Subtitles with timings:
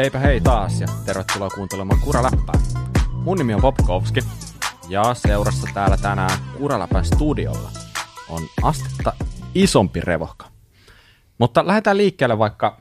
[0.00, 2.54] heipä hei taas ja tervetuloa kuuntelemaan Kuraläppää.
[3.12, 4.20] Mun nimi on Popkovski
[4.88, 7.70] ja seurassa täällä tänään Kuraläpän studiolla
[8.28, 9.12] on astetta
[9.54, 10.46] isompi revohka.
[11.38, 12.80] Mutta lähdetään liikkeelle vaikka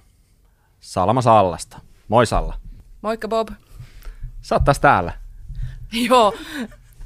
[0.80, 1.80] Salma Sallasta.
[2.08, 2.54] Moi Salla.
[3.02, 3.49] Moikka Bob.
[4.41, 5.13] Sä oot taas täällä.
[6.09, 6.34] Joo,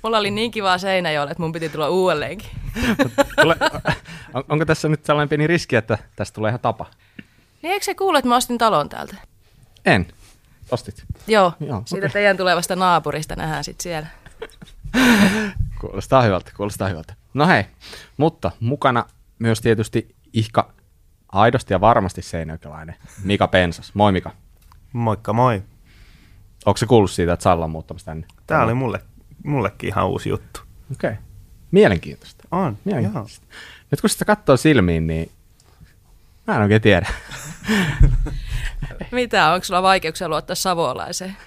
[0.03, 2.49] mulla oli niin kiva Seinäjoella, että mun piti tulla uudelleenkin.
[3.41, 3.55] Tule,
[4.33, 6.85] on, onko tässä nyt sellainen pieni riski, että tästä tulee ihan tapa?
[7.61, 9.32] Niin eikö se kuule, että mä ostin talon täältä?
[9.85, 10.07] En.
[10.71, 11.03] Ostit.
[11.27, 12.13] Joo, Joo, siitä okei.
[12.13, 14.07] teidän tulevasta naapurista nähdään sitten siellä.
[15.81, 17.13] Kuulostaa hyvältä, kuulostaa hyvältä.
[17.33, 17.65] No hei,
[18.17, 19.05] mutta mukana
[19.39, 20.73] myös tietysti ihka
[21.31, 23.95] aidosti ja varmasti seinäjokilainen Mika Pensas.
[23.95, 24.31] Moi Mika.
[24.93, 25.63] Moikka moi.
[26.65, 28.27] Onko se kuullut siitä, että Salla on muuttamassa tänne?
[28.47, 28.99] Tämä oli mulle,
[29.43, 30.59] mullekin ihan uusi juttu.
[30.91, 31.09] Okei.
[31.09, 31.23] Okay.
[31.71, 32.43] Mielenkiintoista.
[32.51, 32.75] On, joo.
[32.83, 33.45] Mielenkiintoista.
[33.91, 35.31] Nyt kun sitä katsoo silmiin, niin
[36.47, 37.09] mä en oikein tiedä.
[39.11, 41.37] Mitä, onko sulla vaikeuksia luottaa savolaiseen?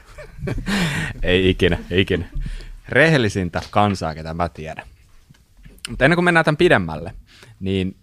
[1.22, 2.27] ei ikinä, ei ikinä.
[2.89, 4.87] Rehellisintä kansaa, ketä mä tiedän.
[5.89, 7.14] Mutta ennen kuin mennään tämän pidemmälle,
[7.61, 7.97] niin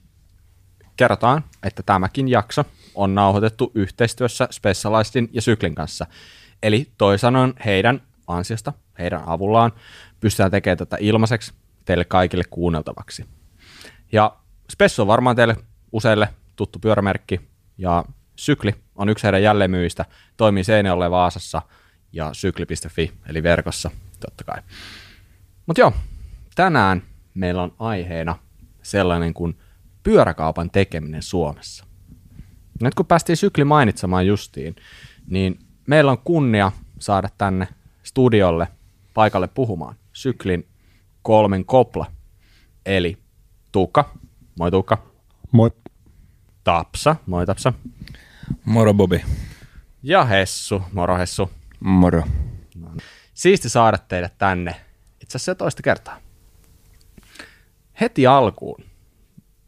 [0.97, 6.05] kerrotaan, että tämäkin jakso on nauhoitettu yhteistyössä Specialistin ja Syklin kanssa.
[6.63, 9.71] Eli toisin sanoen heidän ansiosta, heidän avullaan,
[10.19, 11.53] pystytään tekemään tätä ilmaiseksi
[11.85, 13.25] teille kaikille kuunneltavaksi.
[14.11, 14.35] Ja
[14.71, 15.57] Spessu on varmaan teille
[15.91, 17.41] useille tuttu pyörämerkki,
[17.77, 20.05] ja Sykli on yksi heidän jälleenmyyjistä,
[20.37, 21.61] toimii Seinäjoelle Vaasassa
[22.11, 24.61] ja sykli.fi, eli verkossa totta kai.
[25.65, 25.93] Mutta joo,
[26.55, 28.35] tänään meillä on aiheena
[28.81, 29.57] sellainen kuin
[30.03, 31.85] pyöräkaupan tekeminen Suomessa.
[32.81, 34.75] Nyt kun päästiin sykli mainitsemaan justiin,
[35.27, 37.67] niin meillä on kunnia saada tänne
[38.03, 38.67] studiolle
[39.13, 40.67] paikalle puhumaan syklin
[41.21, 42.05] kolmen kopla,
[42.85, 43.17] eli
[43.71, 44.17] Tuukka,
[44.59, 45.13] moi Tuukka,
[45.51, 45.71] Moi.
[46.63, 47.73] Tapsa, moi Tapsa,
[48.65, 49.25] Moro Bobi.
[50.03, 51.51] ja Hessu, moro Hessu.
[51.79, 52.23] Moro.
[53.33, 54.75] Siisti saada teidät tänne,
[55.21, 56.17] itse asiassa toista kertaa.
[58.01, 58.83] Heti alkuun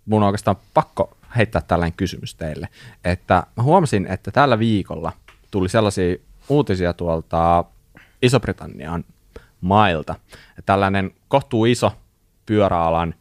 [0.05, 2.69] mun on oikeastaan pakko heittää tällainen kysymys teille,
[3.03, 5.11] että mä huomasin, että tällä viikolla
[5.51, 6.15] tuli sellaisia
[6.49, 7.63] uutisia tuolta
[8.21, 9.05] Iso-Britannian
[9.61, 10.15] mailta,
[10.49, 11.91] että tällainen kohtuu iso
[12.45, 13.15] pyöräalan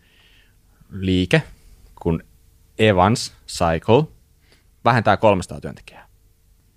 [0.90, 1.42] liike
[2.02, 2.22] kuin
[2.78, 4.04] Evans Cycle
[4.84, 6.08] vähentää 300 työntekijää.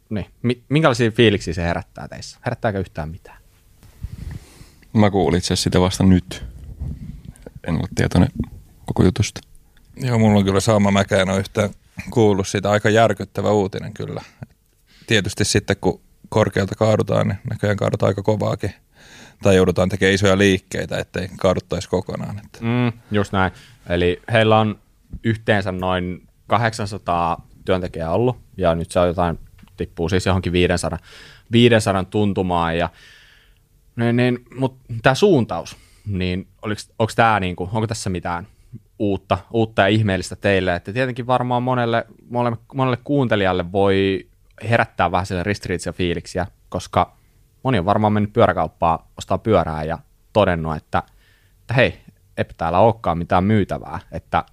[0.09, 0.25] Niin.
[0.43, 2.37] Mi- minkälaisia fiiliksiä se herättää teissä?
[2.45, 3.37] Herättääkö yhtään mitään?
[4.93, 6.45] Mä kuulin itse sitä vasta nyt.
[7.67, 8.29] En ole tietoinen
[8.85, 9.41] koko jutusta.
[9.95, 10.91] Joo, mulla on kyllä sama.
[10.91, 11.69] Mäkään en ole yhtään
[12.09, 12.71] kuullut sitä.
[12.71, 14.21] Aika järkyttävä uutinen kyllä.
[15.07, 18.73] Tietysti sitten kun korkealta kaadutaan, niin näköjään kaadutaan aika kovaakin.
[19.43, 22.41] Tai joudutaan tekemään isoja liikkeitä, ettei kaaduttaisi kokonaan.
[22.45, 23.51] Että Mm, just näin.
[23.89, 24.79] Eli heillä on
[25.23, 29.39] yhteensä noin 800 työntekijää ollut, ja nyt se on jotain,
[29.77, 30.99] tippuu siis johonkin 500,
[31.51, 32.89] 500 tuntumaan, ja
[33.95, 36.47] niin, niin, mutta tämä suuntaus, niin
[36.99, 38.47] onko tämä niinku, onko tässä mitään
[38.99, 44.27] uutta, uutta ja ihmeellistä teille, että tietenkin varmaan monelle, monelle, monelle kuuntelijalle voi
[44.69, 47.17] herättää vähän sille ristiriitaisia fiiliksiä, koska
[47.63, 49.97] moni on varmaan mennyt pyöräkauppaan ostaa pyörää ja
[50.33, 51.03] todennut, että,
[51.61, 52.01] että hei,
[52.37, 54.43] eipä täällä olekaan mitään myytävää, että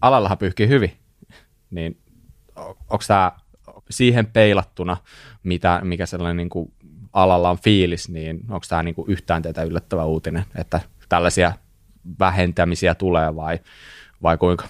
[0.00, 0.92] alallahan pyyhkii hyvin,
[1.70, 2.00] niin
[2.56, 3.32] onko tämä
[3.90, 4.96] siihen peilattuna,
[5.42, 6.72] mitä, mikä sellainen niin kuin
[7.12, 11.52] alalla on fiilis, niin onko tämä niin kuin yhtään teitä yllättävä uutinen, että tällaisia
[12.18, 13.58] vähentämisiä tulee vai,
[14.22, 14.68] vai kuinka?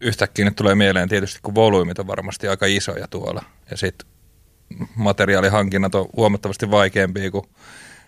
[0.00, 3.42] yhtäkkiä nyt tulee mieleen tietysti, kun volyymit on varmasti aika isoja tuolla.
[3.70, 4.08] Ja sitten
[4.96, 7.44] materiaalihankinnat on huomattavasti vaikeampia kuin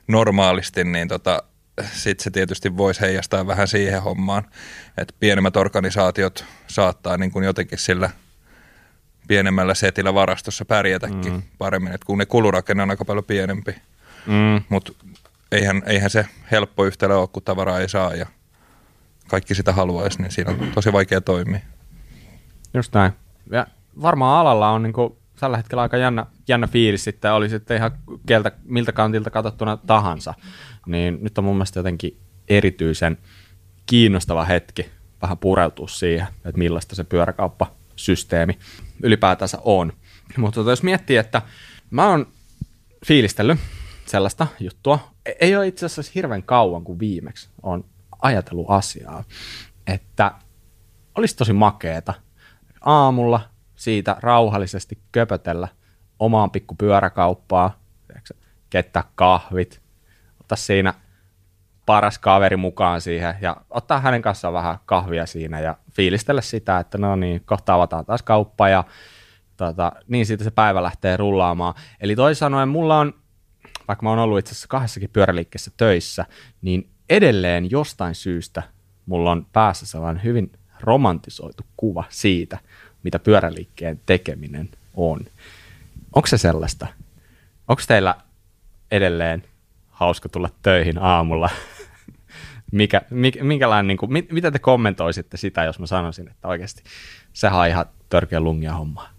[0.08, 1.42] normaalisti, niin tota,
[1.92, 4.44] sitten se tietysti voisi heijastaa vähän siihen hommaan,
[4.98, 8.10] että pienemmät organisaatiot saattaa niin kuin jotenkin sillä
[9.28, 11.42] pienemmällä setillä varastossa pärjätäkin mm.
[11.58, 13.74] paremmin, että kun ne kulurakenne on aika paljon pienempi.
[14.26, 14.92] Mm, Mutta
[15.52, 18.26] eihän, eihän se helppo yhtälö ole, kun tavaraa ei saa ja
[19.28, 21.60] kaikki sitä haluaisi, niin siinä on tosi vaikea toimia.
[22.74, 23.12] just näin.
[23.50, 23.66] Ja
[24.02, 27.90] varmaan alalla on niin kuin tällä hetkellä aika jännä, jännä fiilis sitten, oli sitten ihan
[28.26, 30.34] kieltä, miltä kantilta katsottuna tahansa,
[30.86, 33.18] niin nyt on mun mielestä jotenkin erityisen
[33.86, 34.90] kiinnostava hetki
[35.22, 38.58] vähän pureutua siihen, että millaista se pyöräkauppasysteemi
[39.02, 39.92] ylipäätänsä on.
[40.36, 41.42] Mutta jos miettii, että
[41.90, 42.26] mä oon
[43.06, 43.58] fiilistellyt
[44.06, 47.84] sellaista juttua, e- ei ole itse asiassa hirveän kauan kuin viimeksi on
[48.22, 49.24] ajatellut asiaa,
[49.86, 50.32] että
[51.14, 52.14] olisi tosi makeeta
[52.80, 53.40] aamulla
[53.78, 55.68] siitä rauhallisesti köpötellä
[56.18, 57.80] omaan pikku pyöräkauppaa,
[58.70, 59.82] keittää kahvit,
[60.40, 60.94] ottaa siinä
[61.86, 66.98] paras kaveri mukaan siihen ja ottaa hänen kanssaan vähän kahvia siinä ja fiilistellä sitä, että
[66.98, 68.84] no niin, kohta avataan taas kauppa ja
[69.56, 71.74] tota, niin siitä se päivä lähtee rullaamaan.
[72.00, 73.14] Eli toisin sanoen mulla on,
[73.88, 76.26] vaikka mä oon ollut itse asiassa kahdessakin pyöräliikkeessä töissä,
[76.62, 78.62] niin edelleen jostain syystä
[79.06, 82.58] mulla on päässä sellainen hyvin romantisoitu kuva siitä,
[83.08, 85.20] mitä pyöräliikkeen tekeminen on.
[86.14, 86.86] Onko se sellaista?
[87.68, 88.14] Onko teillä
[88.90, 89.42] edelleen
[89.90, 91.50] hauska tulla töihin aamulla?
[92.72, 93.02] Mikä,
[93.42, 96.82] minkälainen, niin kuin, mit, mitä te kommentoisitte sitä, jos mä sanoisin, että oikeasti
[97.32, 99.10] sehän on ihan törkeä lungia hommaa?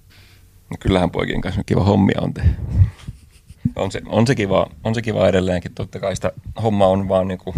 [0.69, 2.49] No kyllähän poikien kanssa kiva hommia on tehdä.
[3.75, 5.73] On se, on, se kiva, on se kiva edelleenkin.
[5.73, 6.31] Totta kai sitä
[6.63, 7.55] hommaa on vaan niin kuin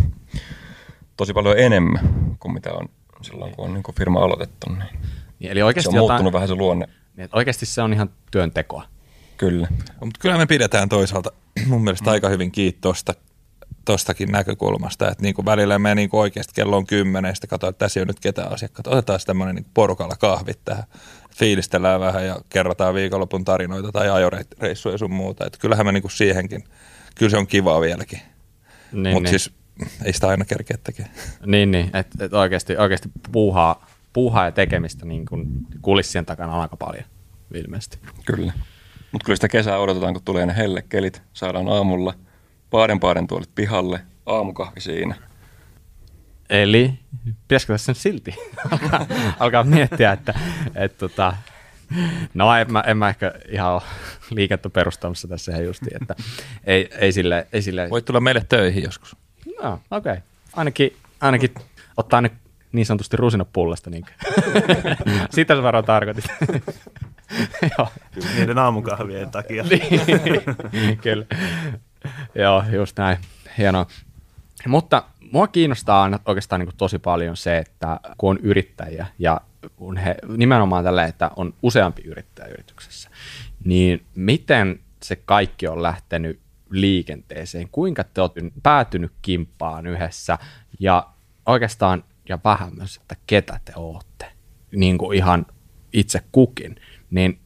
[1.18, 2.90] tosi paljon enemmän kuin mitä on
[3.22, 4.70] silloin, kun on niin kuin firma aloitettu.
[4.70, 5.00] Niin
[5.42, 6.86] Niin, eli oikeasti, se on jotain, muuttunut vähän se luonne.
[7.18, 8.84] niin, että oikeasti se on ihan työntekoa.
[9.38, 9.68] Kyllä.
[9.72, 11.32] No, mutta kyllä me pidetään toisaalta
[11.68, 13.14] mun mielestä aika hyvin kiinni tosta,
[13.86, 17.50] tostakin näkökulmasta, että niin kuin välillä me niin kuin oikeasti kello on kymmenen, ja sitten
[17.50, 18.90] katsotaan, että tässä ei ole nyt ketään asiakkaita.
[18.90, 20.84] Otetaan tämmöinen niin porukalla kahvit tähän,
[21.36, 25.46] fiilistellään vähän ja kerrotaan viikonlopun tarinoita tai ajoreissuja sun muuta.
[25.46, 26.64] Että kyllähän me niin kuin siihenkin,
[27.16, 28.22] kyllä se on kivaa vieläkin.
[28.92, 29.40] Niin, Mutta niin.
[29.40, 29.52] siis
[30.04, 31.14] ei sitä aina kerkeä tekemään.
[31.46, 35.48] Niin, niin että et oikeasti, oikeasti puuhaa, puuhaa ja tekemistä niin kuin
[35.82, 37.06] kulissien takana on aika paljon
[37.54, 38.00] ilmeisesti.
[38.26, 38.54] Kyllä.
[39.12, 41.22] Mutta kyllä sitä kesää odotetaan, kun tulee ne hellekelit.
[41.34, 42.14] Saadaan aamulla
[42.70, 45.16] paaren paaren tuolit pihalle, aamukahvi siinä.
[46.50, 46.94] Eli
[47.48, 48.36] pitäisikö tässä silti
[48.72, 49.06] alkaa,
[49.40, 50.34] alkaa miettiä, että
[50.76, 51.34] et, tota,
[52.34, 53.82] no en mä, en mä ehkä ihan ole
[54.30, 56.16] liikettä perustamassa tässä ihan justiin, että
[56.64, 59.16] ei, ei sille, ei sille Voit tulla meille töihin joskus.
[59.64, 60.24] no, okei, okay.
[60.54, 61.54] ainakin, ainakin
[61.98, 62.34] ottaa nyt
[62.72, 64.06] niin sanotusti rusinat pullasta, niin
[65.36, 66.26] sitä sä varmaan tarkoitit.
[67.78, 67.88] Joo.
[68.36, 69.64] Niiden aamukahvien takia.
[70.72, 71.26] niin, kyllä.
[72.36, 73.18] Joo, just näin.
[73.58, 73.86] Hienoa.
[74.68, 79.42] Mutta mua kiinnostaa aina oikeastaan niin kuin tosi paljon se, että kun on yrittäjiä ja
[79.76, 83.10] kun he nimenomaan tällä, että on useampi yrittäjä yrityksessä,
[83.64, 86.40] niin miten se kaikki on lähtenyt
[86.70, 87.70] liikenteeseen?
[87.72, 90.38] Kuinka te olette päätynyt kimppaan yhdessä
[90.80, 91.08] ja
[91.46, 94.32] oikeastaan ja vähän myös, että ketä te ootte,
[94.72, 95.46] niin kuin ihan
[95.94, 96.76] itse kukin,
[97.12, 97.40] niin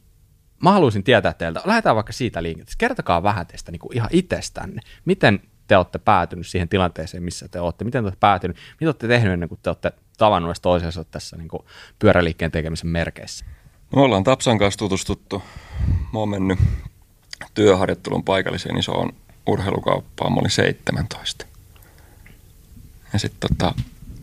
[0.64, 4.82] mä haluaisin tietää teiltä, lähdetään vaikka siitä liikenteestä, kertokaa vähän teistä niin kuin ihan itsestänne,
[5.06, 9.08] miten te olette päätynyt siihen tilanteeseen, missä te olette, miten te olette päätynyt, mitä olette
[9.08, 11.66] tehnyt ennen kuin te olette tavannut edes toisensa tässä niin kuin
[12.00, 13.46] pyöräliikkeen tekemisen merkeissä.
[13.96, 15.44] Me ollaan Tapsan kanssa tutustuttu.
[16.14, 16.60] Mä oon mennyt
[17.54, 19.14] työharjoittelun paikalliseen isoon
[19.48, 20.34] urheilukauppaan.
[20.34, 21.46] Mä olin 17.
[23.14, 23.74] Ja sitten tota,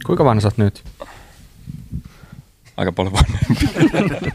[0.07, 0.85] Kuinka vanha sä oot nyt?
[2.77, 3.67] aika paljon vanhempi,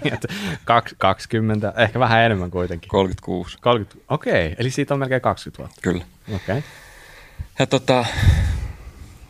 [0.13, 0.27] Että
[0.65, 2.89] Kaks- 20, ehkä vähän enemmän kuitenkin.
[2.89, 3.57] 36.
[3.61, 5.81] 30, okei, eli siitä on melkein 20 vuotta.
[5.81, 6.05] Kyllä.
[6.35, 6.63] Okei.
[7.59, 8.05] Ja tota,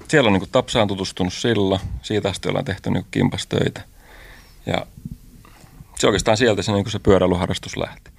[0.07, 1.81] siellä on niin Tapsaan tutustunut silloin.
[2.01, 3.81] Siitä asti ollaan tehty niin kimpas töitä.
[4.65, 4.85] Ja
[5.99, 8.11] se oikeastaan sieltä se, niin se pyöräilyharrastus lähti.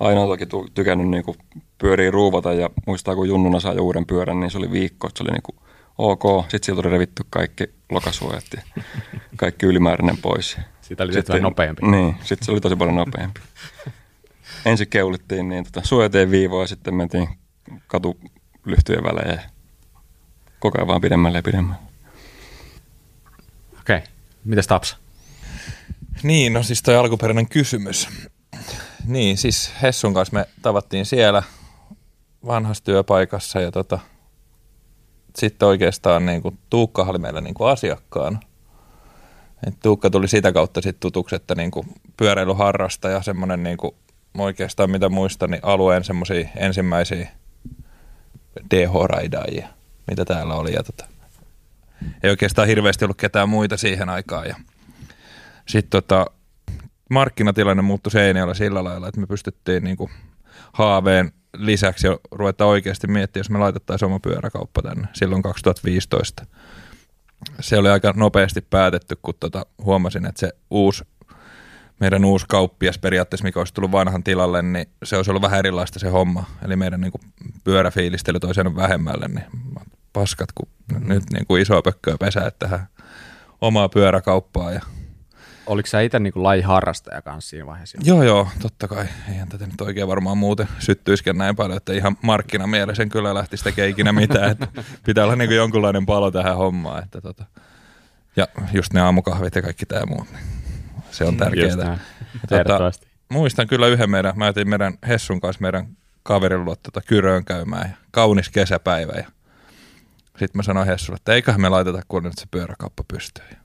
[0.00, 1.24] Aina on toki tykännyt niin
[1.78, 5.24] pyöriä ruuvata ja muistaa kun junnuna sai uuden pyörän, niin se oli viikko, että se
[5.24, 5.62] oli niin
[5.98, 6.22] ok.
[6.42, 8.82] Sitten sieltä oli revitty kaikki lokasuojat ja
[9.36, 10.56] kaikki ylimääräinen pois.
[10.80, 11.86] Siitä oli sitten vähän nopeampi.
[11.86, 13.40] Niin, sitten se oli tosi paljon nopeampi.
[14.64, 17.28] Ensin keulittiin niin tota, suojateen viivoa ja sitten mentiin
[17.86, 19.40] katulyhtyjen välejä ja
[20.58, 21.82] koko ajan vaan pidemmälle ja pidemmälle.
[23.80, 24.00] Okei.
[24.44, 24.96] Mitäs Tapsa?
[26.22, 28.08] Niin, no siis toi alkuperäinen kysymys.
[29.06, 31.42] Niin, siis Hessun kanssa me tavattiin siellä
[32.46, 33.98] vanhassa työpaikassa ja tota,
[35.36, 38.40] sitten oikeastaan niin kuin, Tuukka oli meillä niin kuin asiakkaana.
[39.66, 41.86] Et Tuukka tuli sitä kautta sitten tutuksi, että niin kuin,
[42.16, 43.94] pyöräilyharrastaja, semmoinen niin kuin,
[44.38, 47.28] oikeastaan mitä muistan, niin alueen semmoisia ensimmäisiä
[48.74, 49.68] DH-raidaajia,
[50.10, 50.72] mitä täällä oli.
[50.72, 51.04] Ja tota,
[52.22, 54.48] ei oikeastaan hirveästi ollut ketään muita siihen aikaan.
[54.48, 54.56] Ja
[55.68, 56.26] sitten tota,
[57.10, 60.10] markkinatilanne muuttui Seinäjoella sillä lailla, että me pystyttiin niin kuin
[60.72, 66.46] haaveen lisäksi ruveta oikeasti miettiä, jos me laitettaisiin oma pyöräkauppa tänne silloin 2015.
[67.60, 71.04] Se oli aika nopeasti päätetty, kun tota, huomasin, että se uusi,
[72.00, 75.98] meidän uusi kauppias periaatteessa, mikä olisi tullut vanhan tilalle, niin se olisi ollut vähän erilaista
[75.98, 76.44] se homma.
[76.64, 77.22] Eli meidän niin kuin,
[77.64, 79.46] pyöräfiilistely jäänyt vähemmälle, niin
[80.12, 81.08] paskat, kun mm-hmm.
[81.08, 82.86] nyt niin kuin isoa pökköä pesää tähän
[83.60, 84.80] omaa pyöräkauppaa ja
[85.66, 87.98] Oliko sä itse niin lajiharrastaja kanssa siinä vaiheessa?
[88.04, 89.06] Joo, joo, totta kai.
[89.28, 93.90] Eihän tätä nyt oikein varmaan muuten syttyisikään näin paljon, että ihan markkinamielisen kyllä lähtisi tekemään
[93.90, 94.50] ikinä mitään.
[94.50, 94.68] Että
[95.06, 97.02] pitää olla niin kuin jonkunlainen palo tähän hommaan.
[97.02, 97.44] Että tota.
[98.36, 100.26] Ja just ne aamukahvit ja kaikki tämä muut.
[100.32, 100.44] Niin
[101.10, 101.98] se on Just tärkeää.
[102.48, 102.90] Tota,
[103.28, 105.86] muistan kyllä yhden meidän, mä jätin meidän Hessun kanssa meidän
[106.22, 109.12] kaverin luo tota Kyröön käymään ja kaunis kesäpäivä.
[109.16, 109.26] Ja
[110.28, 113.61] sitten mä sanoin Hessulle, että eiköhän me laiteta kun nyt se pyöräkauppa pystyy.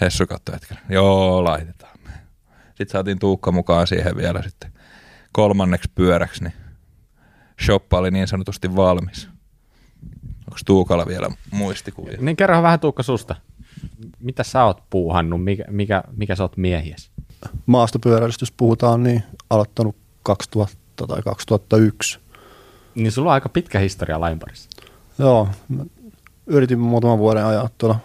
[0.00, 1.98] Hessu katsoi hetken, joo laitetaan.
[2.68, 4.72] Sitten saatiin Tuukka mukaan siihen vielä sitten
[5.32, 6.52] kolmanneksi pyöräksi, niin
[7.64, 9.28] shoppa oli niin sanotusti valmis.
[10.38, 12.16] Onko Tuukalla vielä muistikuvia?
[12.20, 13.36] Niin kerro vähän Tuukka susta.
[14.20, 15.44] Mitä sä oot puuhannut?
[15.44, 17.10] Mikä, mikä, mikä sä oot miehies?
[17.66, 22.18] Maastopyöräilystä, jos puhutaan, niin aloittanut 2000 tai 2001.
[22.94, 24.70] Niin sulla on aika pitkä historia lain parissa.
[25.18, 25.84] Joo, mä
[26.46, 27.98] yritin muutaman vuoden ajaa tuolla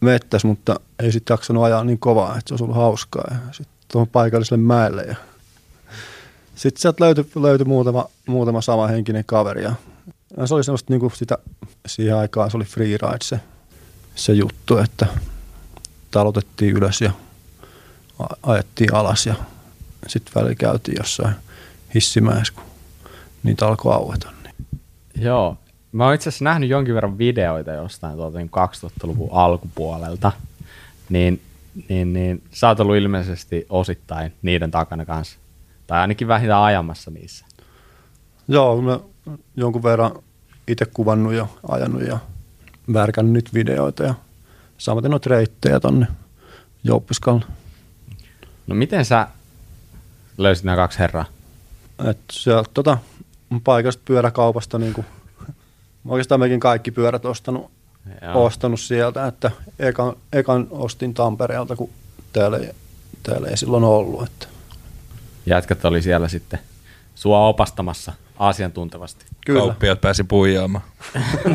[0.00, 3.24] mettässä, mutta ei sitten jaksanut ajaa niin kovaa, että se olisi ollut hauskaa.
[3.30, 5.02] Ja sitten tuohon paikalliselle mäelle.
[5.02, 5.16] Ja
[6.54, 9.62] sitten sieltä löytyi, löytyi muutama, muutama samanhenkinen kaveri.
[9.62, 9.74] Ja
[10.44, 11.38] se oli semmoista niin kuin sitä,
[11.86, 13.40] siihen aikaan se oli freeride se,
[14.14, 15.06] se juttu, että
[16.10, 17.12] talotettiin ylös ja
[18.42, 19.34] ajettiin alas ja
[20.06, 21.34] sitten välillä käytiin jossain
[21.94, 22.64] hissimäessä, kun
[23.42, 24.30] niitä alkoi aueta.
[24.42, 24.54] Niin.
[25.24, 25.56] Joo.
[25.92, 30.32] Mä oon itse asiassa nähnyt jonkin verran videoita jostain tuolta niin 2000-luvun alkupuolelta.
[31.08, 31.42] Niin,
[31.88, 35.38] niin, niin sä oot ollut ilmeisesti osittain niiden takana kanssa.
[35.86, 37.46] Tai ainakin vähintään ajamassa niissä.
[38.48, 39.00] Joo, mä
[39.56, 40.12] jonkun verran
[40.68, 42.18] itse kuvannut ja ajanut ja
[42.92, 44.14] värkännyt nyt videoita ja
[44.78, 46.06] samaten noita reittejä tonne
[46.84, 47.44] Jouppiskalle.
[48.66, 49.28] No miten sä
[50.38, 51.24] löysit nämä kaksi herraa?
[52.10, 52.98] Et sieltä tota,
[53.64, 55.06] paikasta pyöräkaupasta niin kuin,
[56.08, 57.70] oikeastaan mekin kaikki pyörät ostanut,
[58.22, 58.44] Joo.
[58.44, 61.90] ostanut sieltä, että ekan, ekan ostin Tampereelta, kun
[62.32, 62.70] täällä ei,
[63.22, 64.22] täällä ei silloin ollut.
[64.22, 64.46] Että.
[65.46, 66.58] Jätkät oli siellä sitten
[67.14, 69.24] sua opastamassa asiantuntevasti.
[69.46, 69.60] Kyllä.
[69.60, 70.84] Kauppiaat pääsi puijaamaan.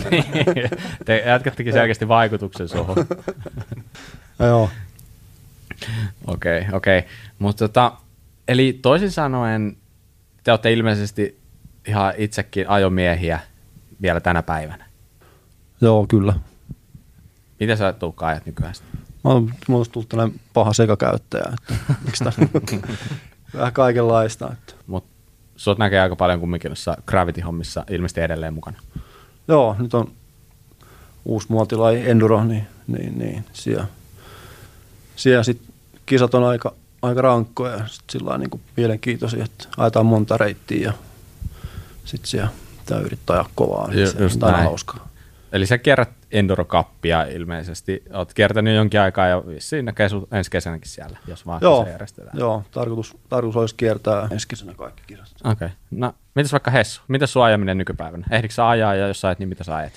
[1.05, 2.95] Te jätkät teki selkeästi vaikutuksen suhun.
[4.39, 4.69] Ja joo,
[6.27, 6.99] Okei, okay, okei.
[6.99, 7.11] Okay.
[7.39, 7.91] Mutta tota,
[8.47, 9.77] eli toisin sanoen,
[10.43, 11.39] te olette ilmeisesti
[11.87, 13.39] ihan itsekin ajomiehiä
[14.01, 14.85] vielä tänä päivänä.
[15.81, 16.33] joo, kyllä.
[17.59, 18.75] Miten sä Tuukka ajat nykyään?
[18.75, 18.99] sitten?
[19.23, 22.33] Mä oon mulla tullut tällainen paha sekakäyttäjä, että miksi tää,
[23.57, 24.49] vähän kaikenlaista.
[24.51, 24.73] Että.
[24.87, 25.05] Mut
[25.55, 28.77] sut näkee aika paljon kumminkin noissa Gravity-hommissa ilmeisesti edelleen mukana.
[29.47, 30.11] Joo, nyt on
[31.25, 33.85] uusi muotilaji Enduro, niin, niin, niin siellä,
[35.15, 35.61] siellä sit
[36.05, 40.93] kisat on aika, aika rankkoja ja sit sillä niin mielenkiintoisia, että ajetaan monta reittiä ja
[42.05, 42.49] sitten siellä
[42.85, 45.07] pitää yrittää ajaa kovaa, niin se on aina hauskaa.
[45.51, 48.03] Eli sä kierrät Enduro-kappia ilmeisesti.
[48.13, 51.91] Oot kiertänyt jonkin aikaa ja vissiin näkee sut ensi kesänäkin siellä, jos vaan Joo, se
[51.91, 52.39] järjestetään.
[52.39, 55.27] joo tarkoitus, tarkoitus olisi kiertää ensi kesänä kaikki kisat.
[55.43, 55.51] Okei.
[55.53, 55.69] Okay.
[55.91, 57.01] No, mitäs vaikka Hessu?
[57.07, 58.27] Mitäs sun ajaminen nykypäivänä?
[58.31, 59.93] Ehdikö sä ajaa ja jos sä ajat, niin mitä sä ajat?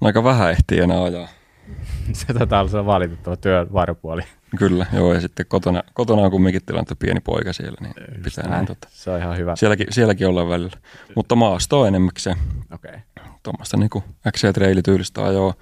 [0.00, 1.28] Aika vähän ehtii enää ajaa.
[2.12, 4.22] se olla se valitettava työn varjopuoli.
[4.58, 8.66] Kyllä, joo, ja sitten kotona, kotona on kumminkin tilanne pieni poika siellä, niin pitää näin,
[8.66, 9.56] tota, Se on ihan hyvä.
[9.56, 10.76] sielläkin, sielläkin ollaan välillä.
[11.16, 12.36] Mutta maasto on enemmäkseen
[12.72, 12.90] Okei.
[12.90, 13.32] Okay.
[13.42, 15.54] tuommoista niinku X- trailityylistä ajoa.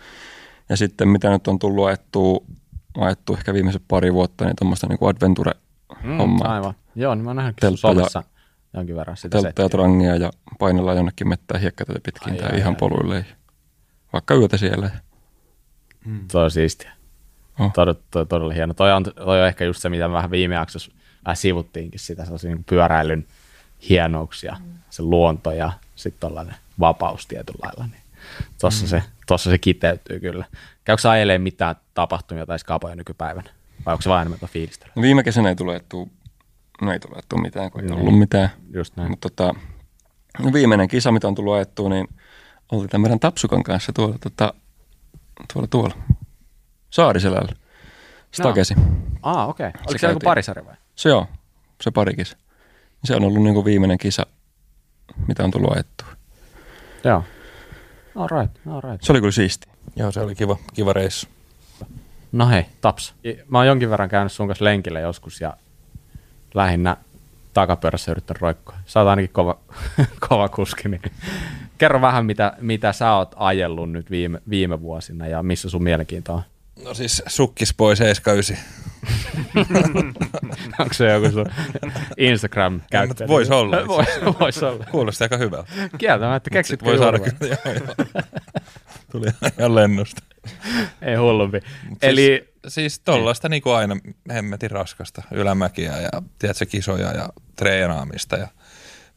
[0.69, 2.41] Ja sitten mitä nyt on tullut ajettua,
[2.99, 5.53] ajettu ehkä viimeiset pari vuotta, niin tuommoista niinku adventure
[6.19, 6.49] hommaa.
[6.49, 6.75] Mm, aivan.
[6.95, 8.23] Joo, niin mä oon nähnyt somessa
[8.75, 12.59] jonkin verran sitä Teltta ja trangia ja painellaan jonnekin mettään hiekkatöitä pitkin Ai, tai ai,
[12.59, 12.79] ihan ai.
[12.79, 13.27] poluille.
[14.13, 14.91] Vaikka yötä siellä.
[16.33, 16.93] Toi on siistiä.
[17.59, 17.73] Oh.
[17.73, 18.75] Todella, toi, todella hieno.
[18.75, 20.93] Toi on, toi on ehkä just se, mitä me vähän viime jaksossa
[21.25, 23.27] vähän sivuttiinkin sitä, sellaisia niin pyöräilyn
[23.89, 24.57] hienouksia,
[24.91, 27.85] se luonto ja sitten tällainen vapaus tietyllä lailla.
[27.87, 28.03] Niin
[28.61, 28.89] tossa, mm.
[28.89, 30.45] se, tossa se kiteytyy kyllä.
[30.85, 33.51] Käykö sä ajelemaan mitään tapahtumia tai skapoja nykypäivänä?
[33.87, 34.87] Vai onko se vain enemmän fiilistä?
[34.95, 36.07] No viime kesänä ei tule ajettua,
[36.83, 37.99] no ei tule ajettua mitään, kun ei Niin.
[38.01, 38.49] ollut mitään.
[38.75, 39.11] Just näin.
[39.11, 39.55] Mutta tota,
[40.39, 42.09] no viimeinen kisa, mitä on tullut ajettua, niin
[42.73, 44.55] oltiin tämän meidän Tapsukan kanssa tuolla, tota,
[45.53, 45.95] tuolla, tuolla
[46.91, 47.53] Saariselällä.
[48.33, 48.75] Stakesi.
[49.23, 49.69] Aa, okei.
[49.69, 49.81] Okay.
[49.87, 50.75] Oliko Se joku parisarja vai?
[50.97, 51.27] Se joo,
[51.81, 52.37] se pari kisa.
[53.05, 54.27] Se on ollut niin kuin viimeinen kisa,
[55.29, 56.09] mitä on tullut ajettua.
[57.05, 57.25] Joo.
[58.15, 59.03] All right, all right.
[59.03, 59.69] Se oli kyllä siisti.
[59.97, 61.27] Joo, se oli kiva, kiva reissu.
[62.33, 63.15] No hei, Taps.
[63.49, 65.57] Mä oon jonkin verran käynyt sun kanssa lenkillä joskus ja
[66.55, 66.97] lähinnä
[67.53, 68.77] takapyörässä yrittänyt roikkoa.
[68.87, 69.59] Sä oot ainakin kova,
[70.29, 71.03] kova kuski, niin
[71.81, 76.35] kerro vähän, mitä, mitä sä oot ajellut nyt viime, viime vuosina ja missä sun mielenkiinto
[76.35, 76.43] on.
[76.85, 78.57] No siis sukkis pois 79.
[80.79, 81.47] Onko se joku sun
[82.17, 83.29] instagram käyttäjä?
[83.29, 84.09] Vois olla Vois,
[84.41, 84.85] vois olla.
[84.91, 85.73] Kuulosti aika hyvältä.
[85.99, 87.57] Kieltämättä, keksit Sitten voi saada kyllä.
[87.65, 88.07] Joo, joo.
[89.13, 89.27] Tuli
[89.59, 90.23] ihan lennosta.
[91.03, 91.61] Ei hullumpi.
[91.61, 93.97] Siis, Eli siis tollaista niin kuin aina
[94.33, 98.37] hemmetin raskasta ylämäkiä ja tiedätkö, kisoja ja treenaamista.
[98.37, 98.49] Ja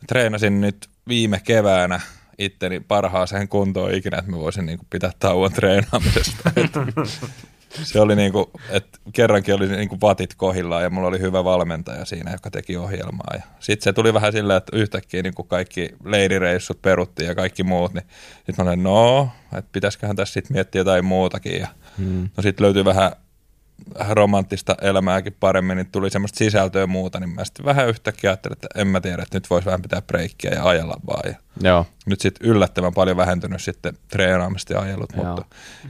[0.08, 2.00] treenasin nyt viime keväänä
[2.38, 6.52] itteni parhaaseen kuntoon ikinä, että mä voisin niin kuin pitää tauon treenaamisesta.
[7.84, 11.44] Se oli niin kuin, että kerrankin oli niin kuin vatit kohillaan ja mulla oli hyvä
[11.44, 13.34] valmentaja siinä, joka teki ohjelmaa.
[13.34, 17.64] Ja sitten se tuli vähän silleen, että yhtäkkiä niin kuin kaikki leirireissut peruttiin ja kaikki
[17.64, 18.04] muut, niin
[18.36, 21.60] sitten mä olin, no, että pitäisiköhän tässä sitten miettiä jotain muutakin.
[21.60, 22.30] Ja hmm.
[22.38, 23.12] No sitten löytyi vähän
[24.10, 28.54] romanttista elämääkin paremmin, niin tuli semmoista sisältöä ja muuta, niin mä sitten vähän yhtäkkiä ajattelin,
[28.54, 31.32] että en mä tiedä, että nyt voisi vähän pitää breikkiä ja ajella vaan.
[31.32, 31.36] Ja
[31.70, 31.86] Joo.
[32.06, 35.26] nyt sitten yllättävän paljon vähentynyt sitten treenaamista ja ajelut, Joo.
[35.26, 35.46] mutta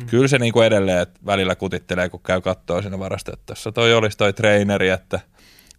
[0.09, 3.71] kyllä se niinku edelleen, että välillä kutittelee, kun käy kattoo siinä varastossa.
[3.71, 5.19] Toi olisi toi treeneri, että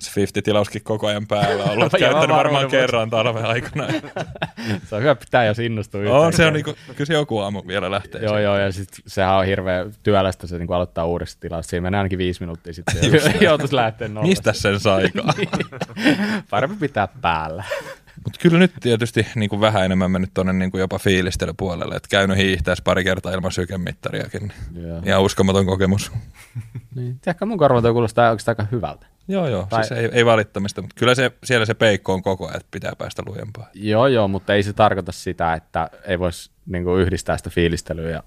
[0.00, 1.92] se 50-tilauskin koko ajan päällä ollut.
[1.98, 3.86] Käyttänyt varmaan kerran talven aikana.
[4.88, 7.90] Se on hyvä pitää, jos innostuu on, se on niinku, kyllä se joku aamu vielä
[7.90, 8.22] lähtee.
[8.22, 11.70] Joo, joo, ja sit sehän on hirveä työlästä se niin aloittaa uudesta tilasta.
[11.70, 12.96] Siinä menee ainakin viisi minuuttia sitten.
[13.40, 14.28] Joutuisi lähteä nollasta.
[14.28, 15.34] Mistä sen saikaan?
[16.50, 17.64] Parempi pitää päällä.
[18.24, 22.08] Mutta kyllä nyt tietysti niin kuin vähän enemmän mennyt tuonne niin kuin jopa fiilistelypuolelle, että
[22.10, 24.52] käynyt hiihtäessä pari kertaa ilman sykemittariakin.
[25.04, 26.12] Ja uskomaton kokemus.
[26.94, 27.18] Niin.
[27.20, 29.06] Tiedätkö, mun korvalta kuulostaa oikeastaan aika hyvältä.
[29.28, 32.44] Joo, joo, Tai- siis ei, ei valittamista, mutta kyllä se, siellä se peikko on koko
[32.46, 33.66] ajan, että pitää päästä lujempaan.
[33.74, 38.10] Joo, joo, mutta ei se tarkoita sitä, että ei voisi niin kuin, yhdistää sitä fiilistelyä.
[38.10, 38.22] Ja,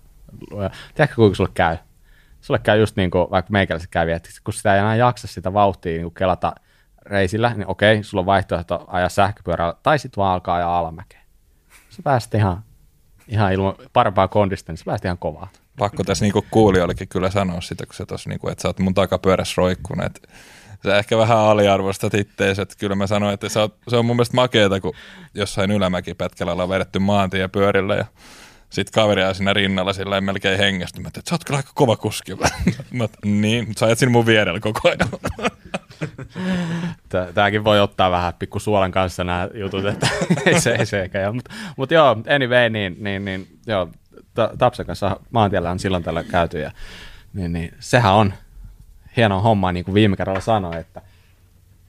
[0.61, 1.77] ja tiedätkö, kuinka sulle käy?
[2.41, 5.53] Sulle käy just niin kuin vaikka meikäläiset kävi, että kun sitä ei enää jaksa sitä
[5.53, 6.53] vauhtia niin kuin kelata
[7.05, 11.23] reisillä, niin okei, sulla on vaihtoehto ajaa sähköpyörällä, tai sitten vaan alkaa ajaa alamäkeen.
[11.89, 12.63] Sä pääset ihan,
[13.27, 15.49] ihan ilman parempaa kondista, niin sä pääset ihan kovaa.
[15.79, 18.93] Pakko tässä niinku kuulijoillekin kyllä sanoa sitä, kun sä tos, niinku, että sä oot mun
[18.93, 20.27] takapyörässä roikkunut, että
[20.83, 24.35] sä ehkä vähän aliarvostat ittees, että kyllä mä sanoin, että oot, se on mun mielestä
[24.35, 24.93] makeeta, kun
[25.33, 28.05] jossain ylämäkipätkällä ollaan vedetty maantie pyörillä ja
[28.69, 30.99] sitten kaveri ajaa siinä rinnalla sillä ei melkein hengästy.
[30.99, 32.35] Mä ajattelin, että sä oot kyllä aika kova kuski.
[32.93, 35.09] Mä, niin, sä ajat siinä mun vierellä koko ajan.
[37.33, 40.07] Tääkin voi ottaa vähän pikku suolan kanssa nämä jutut, että
[40.45, 41.31] ei se, ei se eikä.
[41.31, 43.89] Mutta mut joo, anyway, niin, niin, niin joo,
[44.33, 46.71] Ta- Tapsen kanssa maantiellä on silloin tällä käyty ja
[47.33, 48.33] niin, niin, sehän on
[49.17, 51.01] hieno homma, niin kuin viime kerralla sanoin, että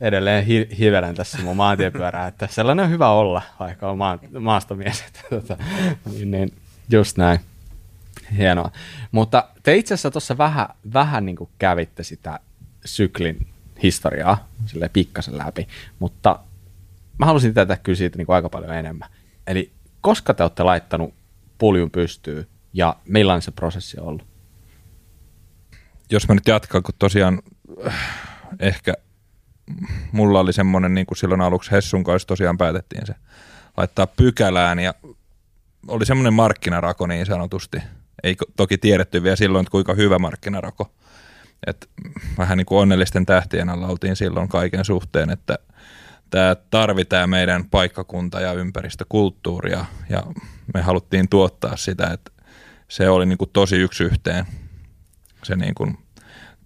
[0.00, 5.04] edelleen hi- hivelen tässä mun maantiepyörää, että sellainen on hyvä olla, vaikka on maa- maastomies.
[5.30, 5.56] Tota,
[6.10, 6.52] niin, niin,
[6.90, 7.40] just näin.
[8.36, 8.70] Hienoa.
[9.12, 12.40] Mutta te itse asiassa tuossa vähän, vähän niin kuin kävitte sitä
[12.84, 13.46] syklin
[13.82, 16.38] historiaa sille pikkasen läpi, mutta
[17.18, 19.08] mä halusin tätä kyllä siitä niin kuin aika paljon enemmän.
[19.46, 21.14] Eli koska te olette laittanut
[21.58, 24.27] puljun pystyyn ja millainen se prosessi on ollut?
[26.10, 27.42] Jos mä nyt jatkan, kun tosiaan
[27.86, 27.94] äh,
[28.60, 28.94] ehkä
[30.12, 33.14] mulla oli semmoinen, niin kuin silloin aluksi Hessun kanssa tosiaan päätettiin se
[33.76, 34.94] laittaa pykälään ja
[35.88, 37.78] oli semmoinen markkinarako niin sanotusti.
[38.22, 40.92] Ei toki tiedetty vielä silloin, että kuinka hyvä markkinarako.
[41.66, 41.88] Et
[42.38, 45.58] vähän niin kuin onnellisten tähtien alla oltiin silloin kaiken suhteen, että
[46.30, 50.22] tämä tarvitaan meidän paikkakunta ja ympäristökulttuuria ja
[50.74, 52.30] me haluttiin tuottaa sitä, että
[52.88, 54.46] se oli niin kuin tosi yksi yhteen
[55.42, 55.98] se niin kuin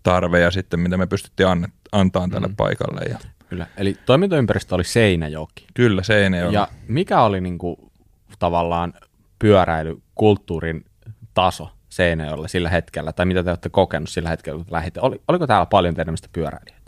[0.02, 2.56] tarve ja sitten mitä me pystyttiin anne, antaa tälle mm.
[2.56, 3.00] paikalle.
[3.00, 3.66] Ja Kyllä.
[3.76, 5.66] Eli toimintaympäristö oli Seinäjoki.
[5.74, 6.52] kyllä se ei ole.
[6.52, 7.76] Ja mikä oli niin kuin,
[8.38, 8.94] tavallaan
[9.38, 10.84] pyöräilykulttuurin
[11.34, 15.00] taso Seinäjoella sillä hetkellä, tai mitä te olette kokenut sillä hetkellä, kun te lähditte?
[15.00, 16.82] Oli, oliko täällä paljon teidän pyöräilijöitä?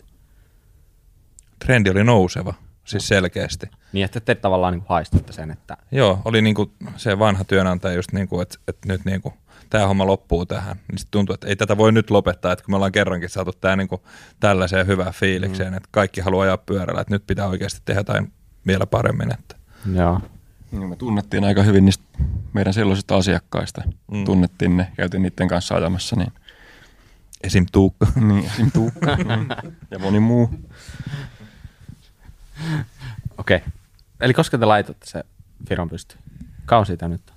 [1.65, 2.53] trendi oli nouseva,
[2.85, 3.69] siis selkeästi.
[3.93, 7.95] Niin, että te tavallaan niin kuin haistitte sen, että Joo, oli niinku se vanha työnantaja
[7.95, 9.33] just niinku, että, että nyt niinku,
[9.75, 10.75] tämä homma loppuu tähän.
[10.87, 13.51] Niin sitten tuntuu, että ei tätä voi nyt lopettaa, että kun me ollaan kerrankin saatu
[13.51, 14.01] tämä niinku
[14.39, 15.77] tällaiseen hyvään fiilikseen, mm.
[15.77, 18.31] että kaikki haluaa ajaa pyörällä, että nyt pitää oikeasti tehdä jotain
[18.67, 19.33] vielä paremmin.
[19.33, 19.55] Että.
[19.93, 20.21] joo,
[20.71, 22.03] Niin me tunnettiin aika hyvin niistä
[22.53, 23.83] meidän silloisista asiakkaista.
[24.11, 24.25] Mm.
[24.25, 26.15] Tunnettiin ne, käytiin niiden kanssa ajamassa.
[26.15, 26.33] Niin,
[27.43, 27.65] Esim.
[27.71, 28.07] Tuukka.
[28.27, 28.71] niin esim.
[28.71, 29.17] Tuukka
[29.91, 30.49] ja moni muu.
[33.37, 33.57] okei.
[33.57, 33.69] Okay.
[34.21, 35.23] Eli koska te laitatte se
[35.69, 36.21] firman pystyyn?
[36.65, 37.34] Kauan siitä nyt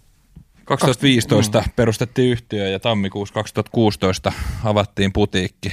[0.71, 0.79] on?
[0.79, 4.33] 2015 perustettiin yhtiö ja tammikuussa 2016
[4.65, 5.73] avattiin putiikki.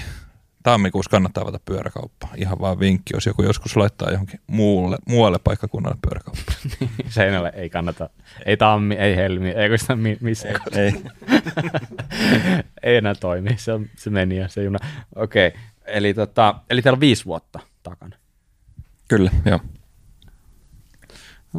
[0.63, 2.27] Tammikuussa kannattaa avata pyöräkauppa.
[2.35, 6.51] Ihan vaan vinkki, jos joku joskus laittaa johonkin muulle, muualle paikkakunnalle pyöräkauppa.
[7.09, 8.09] Seinälle ei kannata.
[8.45, 10.61] Ei Tammi, ei Helmi, ei oikeastaan mi- missään.
[10.71, 10.93] Ei.
[12.83, 13.49] ei enää toimi.
[13.57, 14.79] Se, on, se meni ja se juna.
[15.15, 15.47] Okei.
[15.47, 15.61] Okay.
[15.85, 18.15] Eli, tota, eli teillä on viisi vuotta takana.
[19.07, 19.59] Kyllä, joo.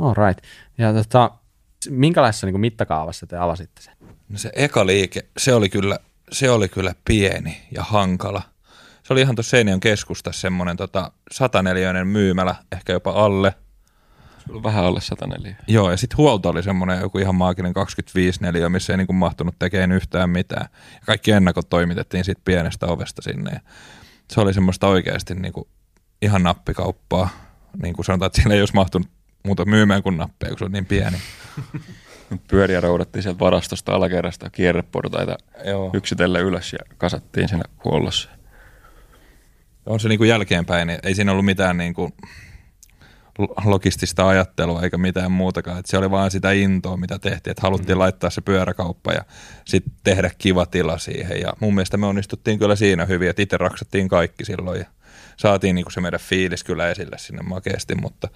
[0.01, 0.45] All right.
[0.79, 1.31] Ja tota,
[1.91, 3.95] minkälaisessa niin mittakaavassa te avasitte sen?
[4.29, 5.99] No se eka liike, se oli kyllä,
[6.33, 8.43] se oli kyllä pieni ja hankala.
[9.03, 13.55] Se oli ihan tuossa Seinäjoen keskustassa semmoinen tota, sataneliöinen myymälä, ehkä jopa alle.
[14.63, 15.57] Vähän alle 104.
[15.67, 19.55] Joo, ja sitten huolto oli semmoinen joku ihan maaginen 25 neliö, missä ei niinku mahtunut
[19.59, 20.69] tekemään yhtään mitään.
[20.95, 23.51] Ja kaikki ennakot toimitettiin siitä pienestä ovesta sinne.
[23.55, 23.61] Ja
[24.31, 25.69] se oli semmoista oikeasti niinku
[26.23, 27.29] ihan nappikauppaa.
[27.83, 29.09] Niin kuin sanotaan, että siellä ei olisi mahtunut
[29.47, 31.17] muuta myymään kuin nappeja, kun se on niin pieni.
[32.51, 35.91] Pyöriä roudattiin sieltä varastosta alakerrasta kierreportaita Joo.
[35.95, 38.31] yksitellen ylös ja kasattiin siinä huollossa.
[39.87, 42.13] On se niinku jälkeenpäin, niin ei siinä ollut mitään niinku
[43.39, 45.79] lo- logistista ajattelua eikä mitään muutakaan.
[45.79, 48.01] Et se oli vaan sitä intoa, mitä tehtiin, että haluttiin mm.
[48.01, 49.25] laittaa se pyöräkauppa ja
[49.65, 51.41] sitten tehdä kiva tila siihen.
[51.41, 54.87] Ja mun mielestä me onnistuttiin kyllä siinä hyvin, että itse raksattiin kaikki silloin ja
[55.37, 58.29] saatiin niinku se meidän fiilis kyllä esille sinne makeasti, mutta,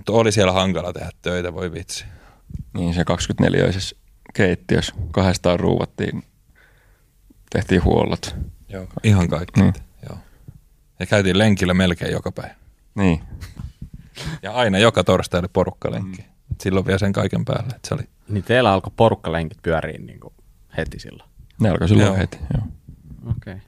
[0.00, 2.04] mutta oli siellä hankala tehdä töitä, voi vitsi.
[2.74, 3.96] Niin se 24-öisessä
[4.34, 6.22] keittiössä kahdestaan ruuvattiin,
[7.50, 8.36] tehtiin huollot.
[8.68, 8.86] Joo.
[9.02, 9.60] Ihan kaikki.
[9.60, 9.74] Niin.
[10.08, 10.18] Joo.
[11.00, 12.54] Ja käytiin lenkillä melkein joka päivä.
[12.94, 13.20] Niin,
[14.42, 16.22] Ja aina joka torstai oli porukkalenkki.
[16.22, 16.56] Mm.
[16.60, 17.70] Silloin vielä sen kaiken päälle.
[17.76, 20.34] Että se oli, Niin teillä alkoi porukkalenkit pyöriä niin kuin
[20.76, 21.30] heti silloin.
[21.60, 22.16] ne alkoi silloin Joo.
[22.16, 22.38] heti.
[22.54, 22.66] Joo.
[23.30, 23.54] Okei.
[23.54, 23.66] Okay.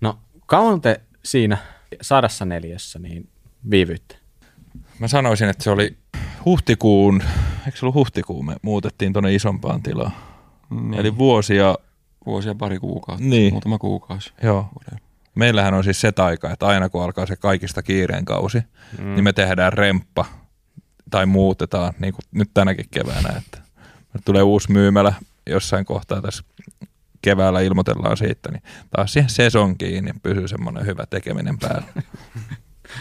[0.00, 1.58] No kauan te siinä
[2.02, 3.28] sadassa neljässä niin
[3.70, 4.16] viivyitte?
[4.98, 5.96] Mä sanoisin, että se oli
[6.44, 7.22] huhtikuun,
[7.66, 10.12] eikö se ollut huhtikuun, me muutettiin tuonne isompaan tilaan.
[10.70, 10.94] Niin.
[10.94, 11.74] Eli vuosia,
[12.26, 13.52] vuosia pari kuukautta, Niin.
[13.54, 14.32] muutama kuukausi.
[14.42, 14.68] joo.
[15.34, 18.58] Meillähän on siis se taika, että aina kun alkaa se kaikista kiireen kausi,
[18.98, 19.14] mm.
[19.14, 20.24] niin me tehdään remppa
[21.10, 23.58] tai muutetaan, niin kuin nyt tänäkin keväänä, että
[24.24, 25.12] tulee uusi myymälä
[25.46, 26.44] jossain kohtaa tässä
[27.22, 31.86] keväällä ilmoitellaan siitä, niin taas siihen sesonkiin niin pysyy semmoinen hyvä tekeminen päällä.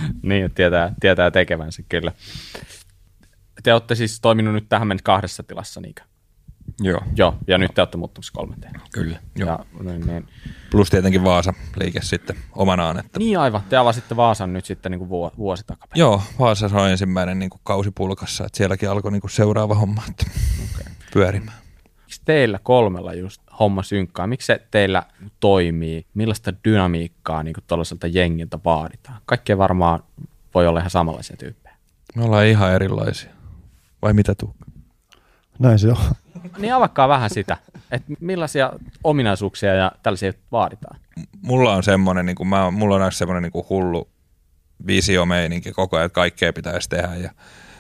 [0.22, 2.12] Niin, tietää, tietää tekevänsä kyllä.
[3.64, 6.02] Te olette siis toiminut nyt tähän mennessä kahdessa tilassa, niinkö?
[6.80, 8.74] Joo, Joo, ja nyt te olette muuttumassa kolmanteen.
[8.94, 9.20] kyllä.
[9.36, 9.50] Joo.
[9.50, 10.28] Ja, niin, niin.
[10.72, 13.00] Plus tietenkin Vaasa liike sitten omanaan.
[13.00, 16.00] Että niin aivan, te avasitte Vaasan nyt sitten niin kuin vuo, vuosi takapäin.
[16.00, 20.04] Joo, Vaasassa on ensimmäinen niin kuin kausi pulkassa, että sielläkin alkoi niin kuin seuraava homma
[20.10, 20.26] että
[20.74, 20.94] okay.
[21.14, 21.58] pyörimään.
[22.04, 24.28] Miksi teillä kolmella just homma synkkaa?
[24.28, 25.04] Miksi se teillä
[25.40, 26.06] toimii?
[26.14, 29.22] Millaista dynamiikkaa niin tuollaiselta jengiltä vaaditaan?
[29.26, 30.04] Kaikkea varmaan
[30.54, 31.76] voi olla ihan samanlaisia tyyppejä.
[32.16, 33.32] Me ollaan ihan erilaisia.
[34.02, 34.56] Vai mitä tuu?
[35.60, 35.98] Näin se on.
[36.58, 37.58] Niin avakkaa vähän sitä,
[37.92, 41.00] että millaisia ominaisuuksia ja tällaisia vaaditaan.
[41.42, 44.10] Mulla on semmoinen, niin kuin mä, mulla on aina semmoinen niin kuin hullu
[44.88, 47.16] visiomeininki koko ajan, että kaikkea pitäisi tehdä.
[47.16, 47.32] Ja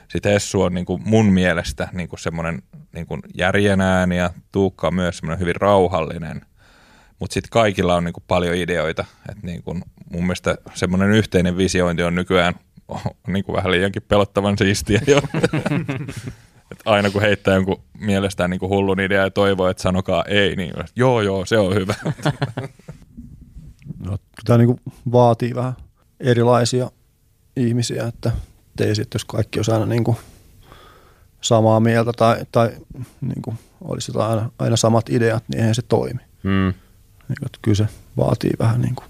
[0.07, 2.61] sitten Essu on niin kuin mun mielestä niin kuin semmoinen
[2.93, 6.41] niin kuin järjen ääni ja Tuukka on myös semmoinen hyvin rauhallinen.
[7.19, 9.05] Mutta sitten kaikilla on niin kuin paljon ideoita.
[9.29, 12.53] Et niin kuin mun mielestä semmoinen yhteinen visiointi on nykyään
[12.87, 12.99] on
[13.33, 15.21] niin kuin vähän liiankin pelottavan siistiä jo.
[16.71, 20.55] Et aina kun heittää jonkun mielestään niin kuin hullun idea ja toivoo, että sanokaa ei,
[20.55, 21.95] niin joo joo, se on hyvä.
[24.05, 25.73] No, tämä niin vaatii vähän
[26.19, 26.91] erilaisia
[27.55, 28.31] ihmisiä, että
[28.79, 30.17] ei sitten, jos kaikki olisi aina niin kuin
[31.41, 32.71] samaa mieltä tai, tai
[33.21, 36.19] niin kuin olisi aina, aina samat ideat, niin eihän se toimi.
[36.43, 36.73] Mm.
[37.29, 39.05] Niin että kyllä se vaatii vähän niin kuin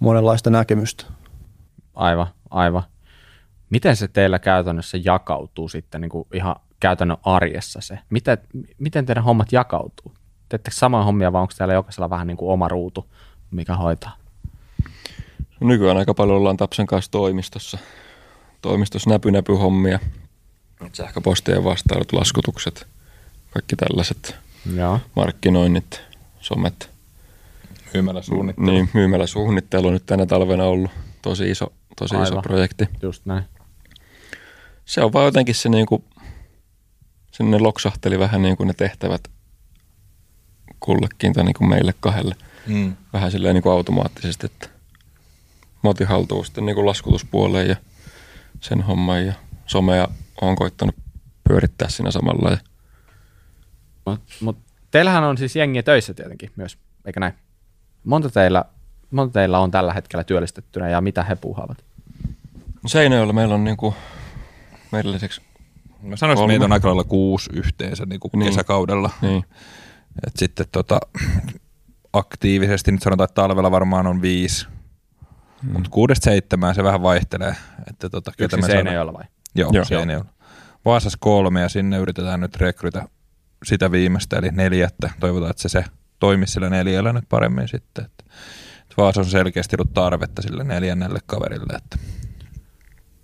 [0.00, 1.04] monenlaista näkemystä.
[1.94, 2.82] Aivan, aivan.
[3.70, 7.98] Miten se teillä käytännössä jakautuu sitten niin kuin ihan käytännön arjessa se?
[8.10, 8.38] Miten,
[8.78, 10.14] miten teidän hommat jakautuu?
[10.48, 13.10] Teette samoja hommia vai onko teillä jokaisella vähän niin kuin oma ruutu,
[13.50, 14.16] mikä hoitaa?
[15.60, 17.78] Nykyään aika paljon ollaan Tapsan kanssa toimistossa.
[18.62, 19.98] Toimistossa näpy näpy hommia.
[20.92, 22.86] Sähköpostien vastailut, laskutukset,
[23.50, 24.36] kaikki tällaiset
[24.76, 25.00] Joo.
[25.16, 26.00] markkinoinnit,
[26.40, 26.90] somet.
[27.94, 28.66] Myymällä suunnittelu.
[28.66, 30.90] Niin, myymäläsuunnittelu on nyt tänä talvena ollut
[31.22, 32.42] tosi iso, tosi iso Aivan.
[32.42, 32.88] projekti.
[33.02, 33.44] Just näin.
[34.84, 36.04] Se on vaan jotenkin se niin kuin,
[37.32, 39.28] sinne loksahteli vähän niin kuin ne tehtävät
[40.80, 42.36] kullekin tai niin kuin meille kahdelle.
[42.66, 42.96] Mm.
[43.12, 44.68] Vähän silleen niin kuin automaattisesti, että
[45.84, 47.76] mä otin haltuun sitten niin kuin laskutuspuoleen ja
[48.60, 49.32] sen homman ja
[49.66, 50.08] somea
[50.40, 50.94] on koittanut
[51.48, 52.50] pyörittää siinä samalla.
[52.50, 52.58] Ja
[54.06, 54.58] Mutta mut,
[54.90, 57.32] teillähän on siis jengiä töissä tietenkin myös, eikö näin?
[58.04, 58.64] Monta teillä,
[59.10, 61.84] monta teillä on tällä hetkellä työllistettynä ja mitä he puuhaavat?
[62.86, 63.94] Seinäjoella meillä on niin kuin,
[64.92, 65.40] meidän lisäksi,
[66.02, 68.48] Mä sanoisin, että on aika lailla kuusi yhteensä niin kuin Niin.
[68.48, 69.10] kesäkaudella.
[69.22, 69.44] niin,
[70.26, 71.00] Et sitten tota,
[72.12, 74.66] aktiivisesti, nyt sanotaan, että talvella varmaan on viisi.
[75.64, 75.72] Mm.
[75.72, 77.56] Mutta kuudesta seitsemään se vähän vaihtelee.
[77.90, 79.24] Että tota, ketä saadaan- Seinäjoella vai?
[79.54, 79.84] Joo, Joo.
[79.84, 80.30] Seinäjoella.
[80.84, 83.08] Vaasassa kolme ja sinne yritetään nyt rekrytä
[83.64, 85.10] sitä viimeistä, eli neljättä.
[85.20, 85.84] Toivotaan, että se, se
[86.18, 88.04] toimisi sillä neljällä nyt paremmin sitten.
[88.04, 88.24] Että,
[88.82, 91.72] että Vaasa on selkeästi ollut tarvetta sille neljännelle kaverille.
[91.76, 91.98] Että.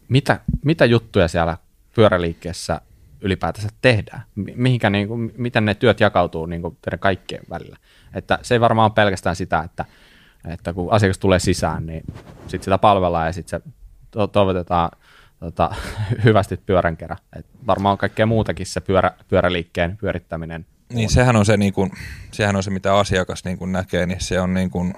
[0.09, 1.59] Mitä, mitä juttuja siellä
[1.95, 2.81] pyöräliikkeessä
[3.21, 4.23] ylipäätänsä tehdään?
[4.35, 7.77] Mi- Mihinkä, niin kuin, miten ne työt jakautuu niin kuin teidän kaikkien välillä?
[8.15, 9.85] Että se ei varmaan ole pelkästään sitä, että,
[10.49, 12.03] että kun asiakas tulee sisään, niin
[12.41, 13.71] sitten sitä palvellaan ja sitten se
[14.11, 14.91] to- toivotetaan
[15.41, 15.75] tota,
[16.25, 17.19] hyvästi pyörän kerran.
[17.37, 20.67] Et varmaan on kaikkea muutakin se pyörä, pyöräliikkeen pyörittäminen.
[20.93, 21.91] Niin sehän on se, niin kuin,
[22.33, 24.95] sehän on se, mitä asiakas niin kuin näkee, niin se on, niin kuin,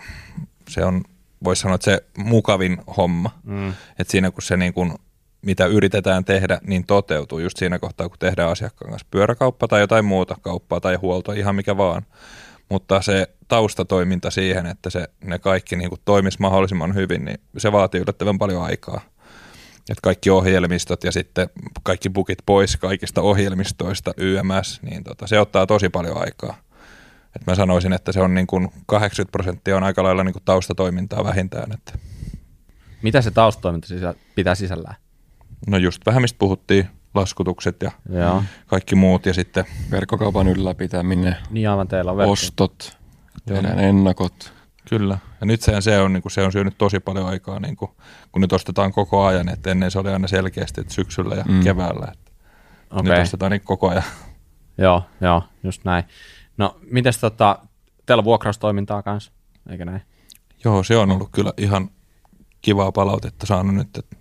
[0.69, 1.03] se on
[1.45, 3.31] voisi sanoa, että se mukavin homma.
[3.45, 3.69] Mm.
[3.99, 4.95] Että siinä kun se niin kuin,
[5.43, 10.05] mitä yritetään tehdä, niin toteutuu just siinä kohtaa, kun tehdään asiakkaan kanssa pyöräkauppa tai jotain
[10.05, 12.03] muuta kauppaa tai huolto, ihan mikä vaan.
[12.69, 17.73] Mutta se taustatoiminta siihen, että se, ne kaikki niin kuin toimisi mahdollisimman hyvin, niin se
[17.73, 19.01] vaatii yllättävän paljon aikaa.
[19.77, 21.51] että kaikki ohjelmistot ja sitten
[21.83, 26.55] kaikki bukit pois kaikista ohjelmistoista YMS, niin tota, se ottaa tosi paljon aikaa.
[27.37, 30.43] Et mä sanoisin, että se on niin kuin 80 prosenttia on aika lailla niin kuin
[30.45, 31.73] taustatoimintaa vähintään.
[31.73, 31.99] Että.
[33.03, 34.97] Mitä se taustatoiminta sisä, pitää sisällään?
[35.67, 38.43] No just vähän mistä puhuttiin, laskutukset ja Joo.
[38.67, 42.33] kaikki muut ja sitten Verkkokaupan ylläpitäminen, Niin aivan teillä on verkko.
[42.33, 42.97] ostot,
[43.47, 44.53] tehdään ennakot.
[44.89, 45.19] Kyllä.
[45.41, 47.91] Ja nyt se, se on, niin kuin, se on syönyt tosi paljon aikaa, niin kuin,
[48.33, 49.49] kun nyt ostetaan koko ajan.
[49.49, 51.63] Että ennen se oli aina selkeästi, että syksyllä ja Mm.
[51.63, 52.09] keväällä.
[52.13, 52.33] Että
[52.91, 53.13] Okei.
[53.13, 54.03] Nyt ostetaan niin koko ajan.
[54.79, 56.05] Joo, joo, just näin.
[56.57, 57.59] No, mites tota,
[58.07, 59.33] teillä on vuokraustoimintaa kanssa,
[59.71, 60.03] eikö näin?
[60.65, 61.91] Joo, se on ollut kyllä ihan
[62.63, 63.97] kivaa palautetta saanut nyt.
[63.99, 64.17] Että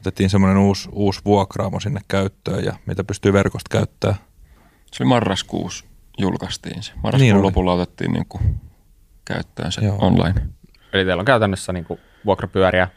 [0.00, 4.18] otettiin semmoinen uusi, uusi vuokraamo sinne käyttöön ja mitä pystyy verkosta käyttämään.
[4.92, 5.84] Se oli marraskuussa
[6.18, 6.92] julkaistiin se.
[7.02, 7.42] Marraskuun Niin oli.
[7.42, 8.60] lopulla otettiin niin kuin
[9.24, 9.96] käyttöön se Joo.
[10.00, 10.42] online.
[10.92, 12.88] Eli teillä on käytännössä niin kuin, vuokrapyöriä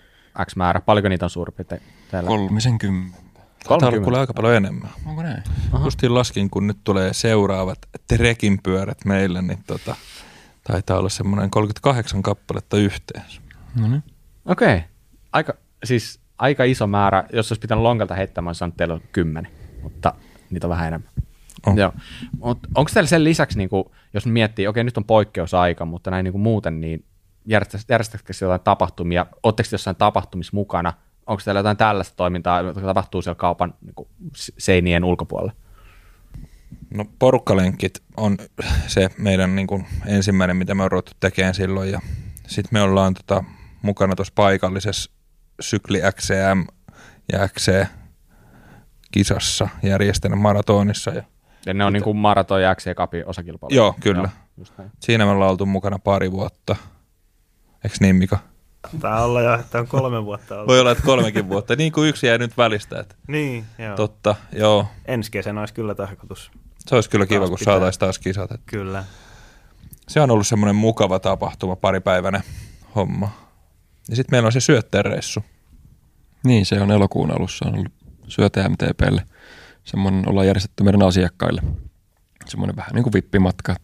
[0.46, 0.82] X määrä.
[0.82, 2.28] Paljonko niitä on suurin piirtein teillä?
[2.28, 3.18] Kolmisen kymmentä.
[3.68, 4.90] Taitaa olla kuule aika paljon enemmän.
[5.06, 5.44] Onko näin?
[5.72, 5.86] Aha.
[5.86, 9.96] Justiin laskin, kun nyt tulee seuraavat trekin pyörät meille, niin tota,
[10.72, 13.42] taitaa olla semmoinen 38 kappaletta yhteensä.
[13.76, 14.04] No niin.
[14.46, 14.82] Okei.
[15.34, 15.54] Aika,
[15.84, 17.24] siis aika iso määrä.
[17.34, 19.52] Jos olisi pitänyt lonkalta heittää, mä olisin sanonut, että teillä on kymmenen,
[19.84, 20.14] mutta
[20.50, 21.12] niitä on vähän enemmän.
[21.68, 21.78] On.
[21.78, 21.94] Joo.
[22.40, 26.24] Mut onko teillä sen lisäksi, niin kuin, jos miettii, okei nyt on poikkeusaika, mutta näin
[26.24, 27.06] niin kuin muuten, niin
[27.46, 30.94] järjestä- järjestätkö jotain tapahtumia, oletteko te jossain tapahtumissa mukana,
[31.28, 34.10] onko teillä jotain tällaista toimintaa, joka tapahtuu siellä kaupan niin kuin,
[34.58, 35.54] seinien ulkopuolella?
[36.94, 38.38] No porukkalenkit on
[38.88, 41.92] se meidän niin kuin ensimmäinen, mitä me on ruvettu tekemään silloin.
[41.92, 42.02] Ja
[42.48, 43.44] sitten me ollaan tota,
[43.82, 45.12] mukana tuossa paikallisessa
[45.60, 46.64] Sykli XCM
[47.34, 47.86] ja XC
[49.12, 51.12] kisassa järjestänyt maratonissa.
[51.12, 51.24] Ja
[51.68, 53.76] Ja ne on niin kuin maraton ja XC Cupin osakilpailu.
[53.76, 54.30] Joo, kyllä.
[54.58, 54.92] just näin.
[55.00, 56.76] siinä me ollaan oltu mukana pari vuotta.
[57.84, 58.38] Eikö niin, Mika?
[59.00, 60.68] Tää olla jo, että on kolme vuotta ollut.
[60.68, 61.76] Voi olla, että kolmekin vuotta.
[61.76, 63.00] Niin kuin yksi jäi nyt välistä.
[63.00, 63.96] Että Niin, joo.
[63.96, 64.88] totta, joo.
[65.06, 66.52] Ensi kesänä olisi kyllä tarkoitus.
[66.80, 68.52] Se olisi kyllä kiva, kun saataisiin taas kisat.
[68.52, 69.04] Että Kyllä.
[70.08, 72.42] Se on ollut semmoinen mukava tapahtuma, paripäiväinen
[72.96, 73.30] homma.
[74.10, 75.44] Ja sitten meillä on se syöttereissu.
[76.44, 77.92] Niin, se on elokuun alussa on ollut
[78.28, 79.24] syötä MTPlle.
[79.88, 81.62] Semmoinen ollaan järjestetty meidän asiakkaille.
[82.46, 83.76] Semmoinen vähän niin kuin vippimatka.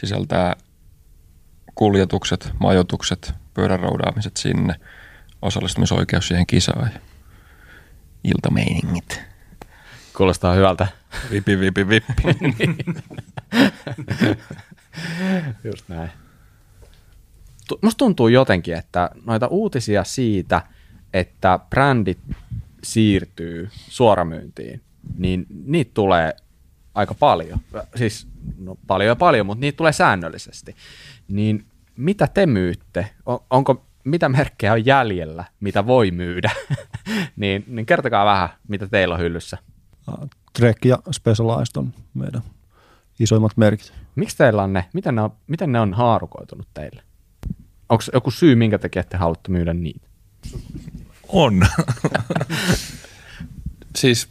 [0.00, 0.56] Sisältää
[1.74, 4.74] kuljetukset, majoitukset, pyöränroudaamiset sinne,
[5.42, 7.00] osallistumisoikeus siihen kisaan ja
[8.24, 9.22] iltameiningit.
[10.16, 10.86] Kuulostaa hyvältä.
[11.30, 12.22] Vipi, vipi, vippi.
[15.64, 16.10] Just näin.
[17.82, 20.62] Musta tuntuu jotenkin, että noita uutisia siitä,
[21.12, 22.18] että brändit
[22.82, 24.80] siirtyy suoramyyntiin,
[25.18, 26.36] niin niitä tulee
[26.94, 27.58] aika paljon.
[27.96, 30.76] Siis no, paljon ja paljon, mutta niitä tulee säännöllisesti.
[31.28, 31.64] Niin
[31.96, 33.10] mitä te myytte?
[33.26, 36.50] On, onko, mitä merkkejä on jäljellä, mitä voi myydä?
[37.36, 39.58] niin, niin kertokaa vähän, mitä teillä on hyllyssä.
[40.52, 42.42] Trek ja Specialized on meidän
[43.20, 43.92] isoimmat merkit.
[44.14, 44.84] Miksi teillä on ne?
[44.92, 47.02] Miten ne on, miten ne on haarukoitunut teille?
[47.88, 50.06] Onko joku syy, minkä takia te haluatte myydä niitä?
[51.28, 51.66] on.
[53.98, 54.28] siis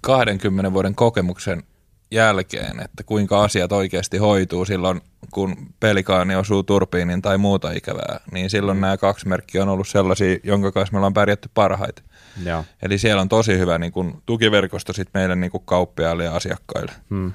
[0.00, 1.62] 20 vuoden kokemuksen
[2.10, 5.00] jälkeen, että kuinka asiat oikeasti hoituu silloin,
[5.32, 8.80] kun pelikaani osuu turbiinin tai muuta ikävää, niin silloin mm.
[8.80, 12.04] nämä kaksi merkkiä on ollut sellaisia, jonka kanssa me ollaan pärjätty parhaiten.
[12.44, 12.64] Joo.
[12.82, 16.92] Eli siellä on tosi hyvä niin kuin, tukiverkosto sit meidän niin kauppiaille ja asiakkaille.
[17.10, 17.32] Hmm.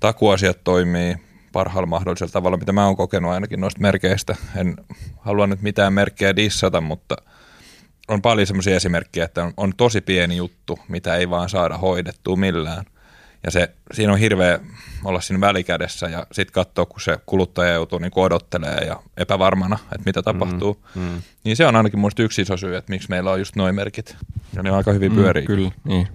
[0.00, 1.16] Takuasiat toimii
[1.52, 4.36] parhaalla mahdollisella tavalla, mitä mä oon kokenut ainakin noista merkeistä.
[4.56, 4.76] En
[5.18, 7.16] halua nyt mitään merkkejä dissata, mutta
[8.08, 12.36] on paljon semmoisia esimerkkejä, että on, on tosi pieni juttu, mitä ei vaan saada hoidettua
[12.36, 12.84] millään.
[13.44, 14.60] Ja se, siinä on hirveä
[15.04, 20.02] olla siinä välikädessä ja sitten katsoa, kun se kuluttaja joutuu niin odottelee ja epävarmana, että
[20.06, 20.82] mitä tapahtuu.
[20.94, 21.02] Mm.
[21.02, 21.22] Mm.
[21.44, 24.16] Niin se on ainakin muista yksi iso syy, että miksi meillä on just noin merkit.
[24.56, 25.42] Ja ne on aika hyvin pyörii.
[25.42, 26.08] Mm, kyllä, niin.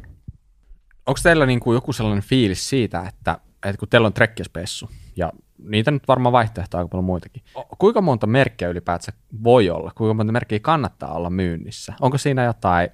[1.05, 5.91] Onko teillä niinku joku sellainen fiilis siitä, että, että kun teillä on trekkispessu, ja niitä
[5.91, 7.43] nyt varmaan vaihtoehtoja aika paljon muitakin,
[7.77, 9.91] kuinka monta merkkiä ylipäätään voi olla?
[9.95, 11.93] Kuinka monta merkkiä kannattaa olla myynnissä?
[12.01, 12.89] Onko siinä jotain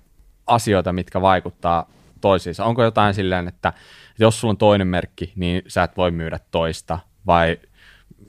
[0.47, 1.89] asioita, mitkä vaikuttaa
[2.21, 2.65] toisiinsa?
[2.65, 3.73] Onko jotain silleen, että
[4.19, 7.57] jos sulla on toinen merkki, niin sä et voi myydä toista, vai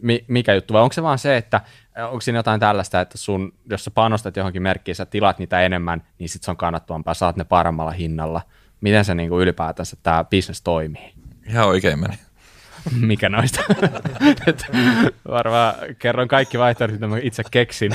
[0.01, 0.75] mi- mikä juttu?
[0.75, 1.61] Vai onko se vaan se, että
[2.05, 6.03] onko siinä jotain tällaista, että sun, jos sä panostat johonkin merkkiin, sä tilaat niitä enemmän,
[6.19, 8.43] niin sit se on kannattavampaa, saat ne paremmalla hinnalla.
[8.81, 11.15] Miten se niin kuin ylipäätänsä tämä bisnes toimii?
[11.49, 12.19] Ihan oikein meni.
[13.01, 13.61] Mikä noista?
[15.29, 17.93] Varmaan kerron kaikki vaihtoehdot, mitä mä itse keksin.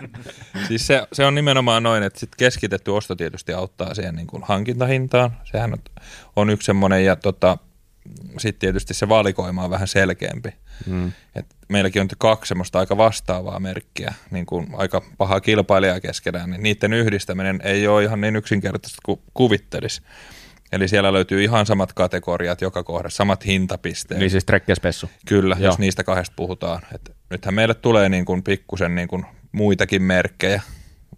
[0.68, 4.42] Siis se, se on nimenomaan noin, että sit keskitetty osto tietysti auttaa siihen niin kuin
[4.42, 5.36] hankintahintaan.
[5.44, 5.78] Sehän on,
[6.36, 7.58] on yksi semmoinen, ja tota,
[8.38, 10.50] sitten tietysti se valikoima on vähän selkeämpi.
[10.86, 11.12] mm.
[11.34, 16.62] Et meilläkin on kaksi semmoista aika vastaavaa merkkiä, niin kuin aika pahaa kilpailijaa keskenään, niin
[16.62, 20.02] niiden yhdistäminen ei ole ihan niin yksinkertaisesti kuin kuvittelisi.
[20.72, 24.20] Eli siellä löytyy ihan samat kategoriat joka kohdassa, samat hintapisteet.
[24.20, 25.10] Niin siis Trekki ja Spessu.
[25.26, 25.66] Kyllä, Joo.
[25.66, 26.82] jos niistä kahdesta puhutaan.
[26.94, 30.62] Et nythän meille tulee niin kuin pikkusen niin kuin muitakin merkkejä,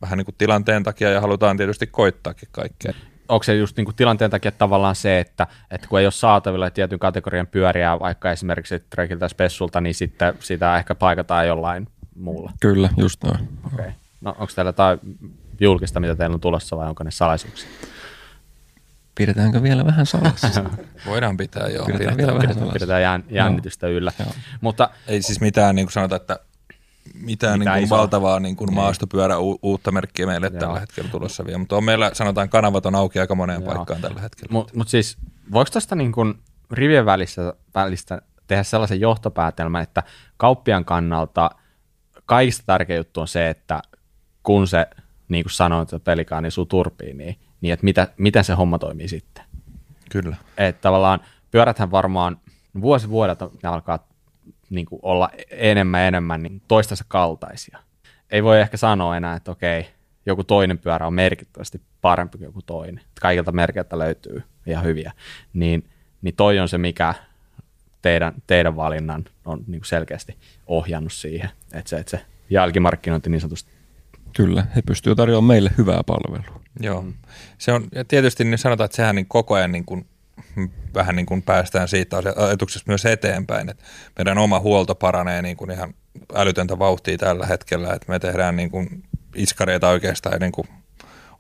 [0.01, 2.93] vähän niin kuin tilanteen takia, ja halutaan tietysti koittaakin kaikkea.
[3.29, 6.71] Onko se just niin kuin tilanteen takia tavallaan se, että, että kun ei ole saatavilla
[6.71, 12.53] tietyn kategorian pyöriä, vaikka esimerkiksi Trekiltä Spessulta, niin sitten sitä ehkä paikataan jollain muulla.
[12.61, 13.49] Kyllä, just noin.
[13.73, 13.91] Okay.
[14.21, 14.99] No onko täällä jotain
[15.61, 17.69] julkista, mitä teillä on tulossa vai onko ne salaisuuksia?
[19.15, 20.65] Pidetäänkö vielä vähän salassa?
[21.07, 21.87] Voidaan pitää, joo.
[21.87, 22.73] Pidetään vielä vähän Pidetään, salassa.
[22.73, 24.13] pidetään jän, jännitystä yllä.
[24.19, 24.29] Joo.
[24.61, 26.39] Mutta Ei siis mitään, niin kuin sanotaan, että
[27.15, 30.61] mitään, Mitään niin kuin valtavaa niin kuin maastopyörä u- uutta merkkiä meille Joo.
[30.61, 31.59] tällä hetkellä tulossa vielä.
[31.59, 33.75] Mutta on meillä, sanotaan, kanavat on auki aika moneen Joo.
[33.75, 34.53] paikkaan tällä hetkellä.
[34.53, 35.17] Mutta mut siis,
[35.53, 36.39] voiko tästä niin kun
[36.71, 40.03] rivien välissä, välistä tehdä sellaisen johtopäätelmän, että
[40.37, 41.51] kauppian kannalta
[42.27, 43.83] kaikista tärkein juttu on se, että
[44.43, 44.87] kun se,
[45.29, 48.79] niin kuin sanoin, että pelikaan niin suu turpiin, niin, niin että mitä, miten se homma
[48.79, 49.45] toimii sitten.
[50.11, 50.37] Kyllä.
[50.59, 52.41] Että tavallaan pyöräthän varmaan
[52.81, 54.09] vuosi vuodelta ne alkaa
[54.71, 57.79] niin kuin olla enemmän ja enemmän niin toistensa kaltaisia.
[58.31, 59.87] Ei voi ehkä sanoa enää, että okei,
[60.27, 63.01] joku toinen pyörä on merkittävästi parempi kuin joku toinen.
[63.21, 65.13] Kaikilta merkeiltä löytyy ihan hyviä.
[65.53, 65.91] Niin,
[66.23, 67.15] niin toi on se, mikä
[68.03, 73.41] teidän, teidän valinnan on niin kuin selkeästi ohjannut siihen, että se, että se jälkimarkkinointi niin
[73.41, 73.74] sanotusti
[74.35, 76.61] Kyllä, he pystyvät tarjoamaan meille hyvää palvelua.
[76.81, 77.03] Joo.
[77.03, 77.15] Mm.
[77.59, 80.07] Se on, ja tietysti niin sanotaan, että sehän niin koko ajan niin kuin,
[80.57, 83.85] mm, vähän niin kuin päästään siitä ajatuksesta myös eteenpäin, että
[84.19, 85.95] meidän oma huolto paranee niin kuin ihan
[86.35, 89.03] älytöntä vauhtia tällä hetkellä, että me tehdään niin kuin
[89.35, 90.69] iskareita oikeastaan, niin kuin,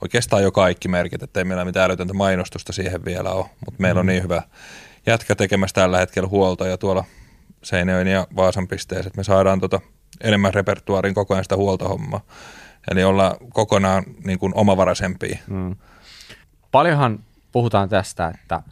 [0.02, 4.00] oikeastaan jo kaikki merkit, että ei meillä mitään älytöntä mainostusta siihen vielä ole, mutta meillä
[4.00, 4.42] on niin hyvä
[5.07, 7.04] jätkä tekemässä tällä hetkellä huolta ja tuolla
[7.62, 9.80] Seinäjoen ja Vaasan pisteessä, että me saadaan tota
[10.20, 12.20] enemmän repertuaarin koko ajan sitä huoltohommaa.
[12.90, 15.38] Eli olla kokonaan niin kuin omavaraisempia.
[15.47, 15.77] Mm.
[16.70, 18.62] Paljonhan puhutaan tästä, että,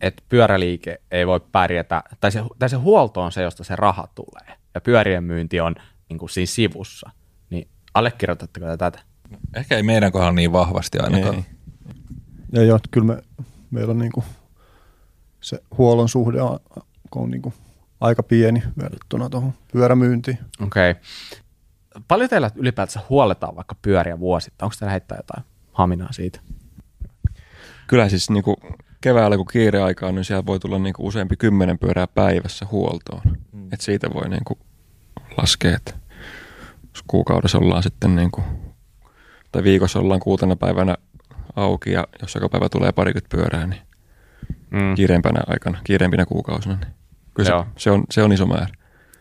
[0.00, 4.08] että pyöräliike ei voi pärjätä, tai se, tai se huolto on se, josta se raha
[4.14, 5.74] tulee, ja pyörien myynti on
[6.08, 7.10] niin kuin siinä sivussa.
[7.50, 8.98] Niin allekirjoitatteko te tätä?
[9.54, 11.34] Ehkä ei meidän kohdalla niin vahvasti ainakaan.
[11.34, 11.44] Ei.
[12.52, 13.22] Ja joo, kyllä me,
[13.70, 14.24] meillä on niinku
[15.40, 16.58] se huollon suhde on,
[17.14, 17.52] on niinku
[18.00, 20.38] aika pieni verrattuna tuohon pyörämyyntiin.
[20.66, 20.90] Okei.
[20.90, 21.02] Okay.
[22.08, 24.66] Paljon teillä ylipäätänsä huoletaan vaikka pyöriä vuosittain?
[24.66, 26.40] Onko teillä heittää jotain haminaa siitä?
[27.86, 28.56] Kyllä siis niin kuin
[29.00, 33.22] keväällä, kun kiire aikaa, niin siellä voi tulla niin kuin useampi kymmenen pyörää päivässä huoltoon.
[33.52, 33.68] Mm.
[33.72, 34.58] Et siitä voi niin kuin
[35.36, 35.94] laskea, että
[36.94, 38.44] jos kuukaudessa ollaan sitten niin kuin,
[39.52, 40.96] tai viikossa ollaan kuutena päivänä
[41.56, 43.80] auki ja jos joka päivä tulee parikymmentä pyörää, niin
[44.70, 44.94] Mm.
[44.94, 46.94] kiireimpänä aikana, kiireimpinä kuukausina, niin
[47.34, 47.62] kyllä Joo.
[47.64, 48.66] se, se, on, se on iso määrä.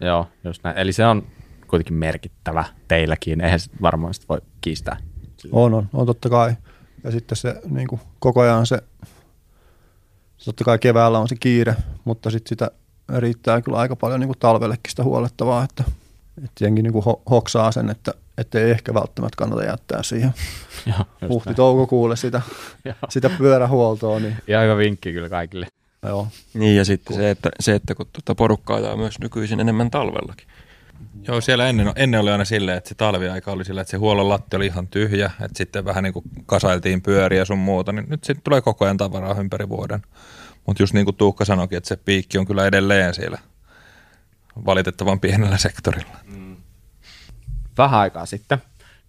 [0.01, 0.77] Joo, just näin.
[0.77, 1.27] Eli se on
[1.67, 3.41] kuitenkin merkittävä teilläkin.
[3.41, 4.97] Eihän sit varmaan sitä voi kiistää.
[5.51, 6.55] On, on, on totta kai.
[7.03, 8.81] Ja sitten se niin kuin koko ajan se,
[10.37, 11.75] se, totta kai keväällä on se kiire,
[12.05, 12.71] mutta sitten sitä
[13.17, 15.83] riittää kyllä aika paljon niin kuin talvellekin sitä huolettavaa, että,
[16.37, 18.13] että jengi niin kuin ho, hoksaa sen, että,
[18.59, 20.33] ei ehkä välttämättä kannata jättää siihen
[21.29, 22.41] huhti-toukokuulle sitä,
[23.09, 25.67] sitä pyörähuoltoa, niin Ihan hyvä vinkki kyllä kaikille.
[26.03, 26.27] joo.
[26.53, 30.47] Niin ja sitten se, että, se, että kun tuota porukkaa ajaa myös nykyisin enemmän talvellakin.
[31.27, 34.29] Joo, siellä ennen, ennen oli aina silleen, että se talviaika oli sillä, että se huollon
[34.29, 38.23] latti oli ihan tyhjä, että sitten vähän niin kuin kasailtiin pyöriä sun muuta, niin nyt
[38.23, 40.01] sitten tulee koko ajan tavaraa ympäri vuoden.
[40.65, 43.39] Mutta just niin kuin Tuukka sanoikin, että se piikki on kyllä edelleen siellä
[44.65, 46.17] valitettavan pienellä sektorilla.
[47.77, 48.57] Vähän aikaa sitten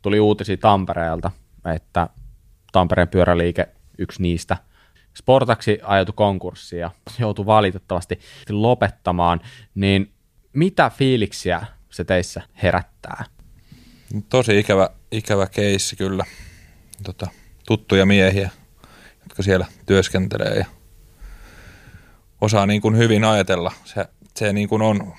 [0.02, 1.30] tuli uutisia Tampereelta,
[1.74, 2.08] että
[2.72, 4.56] Tampereen pyöräliike, yksi niistä,
[5.14, 8.20] Sportaksi ajautui konkurssiin ja joutui valitettavasti
[8.50, 9.40] lopettamaan,
[9.74, 10.12] niin
[10.52, 13.24] mitä fiiliksiä se teissä herättää?
[14.28, 16.24] Tosi ikävä, ikävä keissi kyllä.
[17.02, 17.26] Tota,
[17.66, 18.50] tuttuja miehiä,
[19.22, 20.66] jotka siellä työskentelee ja
[22.40, 23.72] osaa niin kuin hyvin ajatella.
[23.84, 24.04] Se,
[24.36, 25.14] se niin kuin on,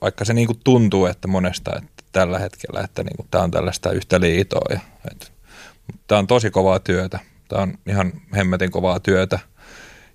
[0.00, 3.50] vaikka se niin kuin tuntuu, että monesta että tällä hetkellä, että niin kuin tämä on
[3.50, 4.66] tällaista yhtä liitoa.
[4.70, 4.80] Ja,
[5.12, 5.26] että,
[6.06, 7.18] tämä on tosi kovaa työtä.
[7.48, 9.38] Tämä on ihan hemmetin kovaa työtä.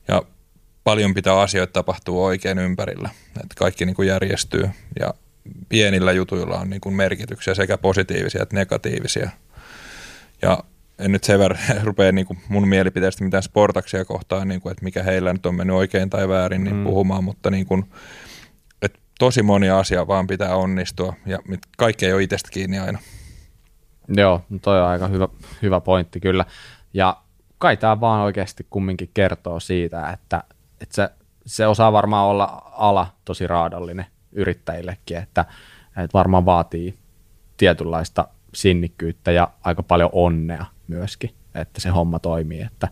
[0.08, 0.24] Ja
[0.84, 3.10] paljon pitää asioita tapahtua oikein ympärillä,
[3.43, 4.70] että kaikki niin kuin järjestyy
[5.00, 5.14] ja
[5.70, 9.30] pienillä jutuilla on niin kuin merkityksiä sekä positiivisia että negatiivisia.
[10.42, 10.64] Ja
[11.00, 14.84] en nyt sen verran rupea niin kuin mun mielipiteestä mitään sportaksia kohtaan, niin kuin, että
[14.84, 16.84] mikä heillä nyt on mennyt oikein tai väärin, niin Mm.
[16.84, 17.86] puhumaan, mutta niin kuin,
[18.82, 23.00] että tosi moni asia vaan pitää onnistua ja mit- kaikki ei ole itsestä kiinni aina.
[24.08, 25.28] Joo, no toi on aika hyvä,
[25.62, 26.46] hyvä pointti kyllä.
[26.94, 27.18] Ja
[27.58, 30.44] kai tämä vaan oikeasti kumminkin kertoo siitä, että,
[30.82, 31.10] että se,
[31.46, 35.46] se osaa varmaan olla ala tosi raadallinen yrittäjillekin, että,
[35.88, 36.98] että varmaan vaatii
[37.58, 42.62] tietynlaista sinnikkyyttä ja aika paljon onnea myöskin, että se homma toimii.
[42.62, 42.88] Että,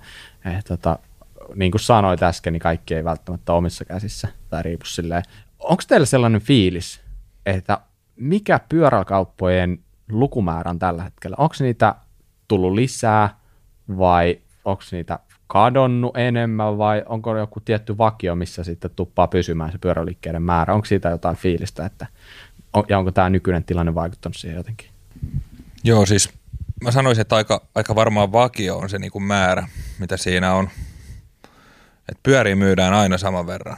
[0.46, 1.00] että, tota,
[1.56, 5.24] niin kuin sanoit äsken, niin kaikki ei välttämättä omissa käsissä tai riipu silleen.
[5.60, 7.02] Onko teillä sellainen fiilis,
[7.46, 7.82] että
[8.16, 9.80] mikä pyöräkauppojen
[10.12, 11.36] lukumäärä on tällä hetkellä?
[11.40, 11.96] Onko niitä
[12.48, 13.40] tullut lisää
[13.98, 15.20] vai onko niitä
[15.52, 20.74] kadonnut enemmän vai onko joku tietty vakio, missä sitten tuppaa pysymään se pyöräliikkeiden määrä?
[20.74, 22.08] Onko siitä jotain fiilistä, että,
[22.90, 24.90] ja onko tämä nykyinen tilanne vaikuttanut siihen jotenkin?
[25.84, 26.30] Joo, siis
[26.84, 29.68] mä sanoisin, että aika, aika varmaan vakio on se niin kuin määrä,
[30.00, 30.70] mitä siinä on.
[32.12, 33.78] Et pyöriä myydään aina saman verran,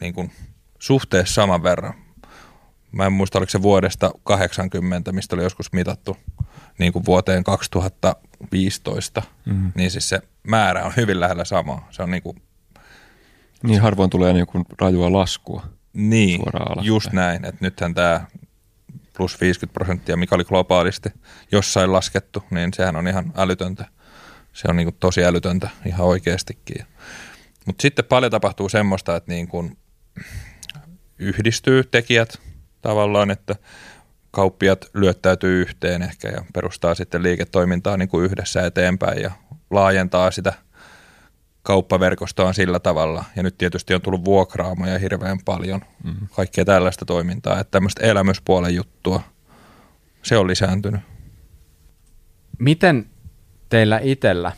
[0.00, 0.32] niin kuin
[0.78, 1.94] suhteessa saman verran.
[2.92, 6.16] Mä en muista, oliko se vuodesta 80, mistä oli joskus mitattu
[6.78, 9.72] niin kuin vuoteen 2015, mm.
[9.74, 11.88] niin siis se määrä on hyvin lähellä samaa.
[11.90, 12.42] Se on niin kuin,
[13.62, 15.66] Niin harvoin tulee niin kuin rajua laskua.
[15.92, 16.40] niin,
[16.82, 18.26] just näin, että nythän tämä
[19.16, 21.08] plus 50 prosenttia, mikä oli globaalisti
[21.52, 23.84] jossain laskettu, niin sehän on ihan älytöntä.
[24.52, 26.86] Se on niin kuin tosi älytöntä ihan oikeastikin.
[27.66, 29.76] Mutta sitten paljon tapahtuu semmoista, että niin kuin
[31.18, 32.38] yhdistyy tekijät
[32.82, 33.56] tavallaan, että
[34.30, 39.30] kauppiat lyöttäytyy yhteen ehkä ja perustaa sitten liiketoimintaa niin kuin yhdessä eteenpäin ja
[39.72, 40.52] laajentaa sitä
[41.62, 43.24] kauppaverkostoaan sillä tavalla.
[43.36, 46.28] Ja nyt tietysti on tullut vuokraamoja hirveän paljon, mm-hmm.
[46.36, 49.22] kaikkea tällaista toimintaa, että tämmöistä elämyspuolen juttua,
[50.22, 51.00] se on lisääntynyt.
[52.58, 53.06] Miten
[53.68, 54.52] teillä itsellä,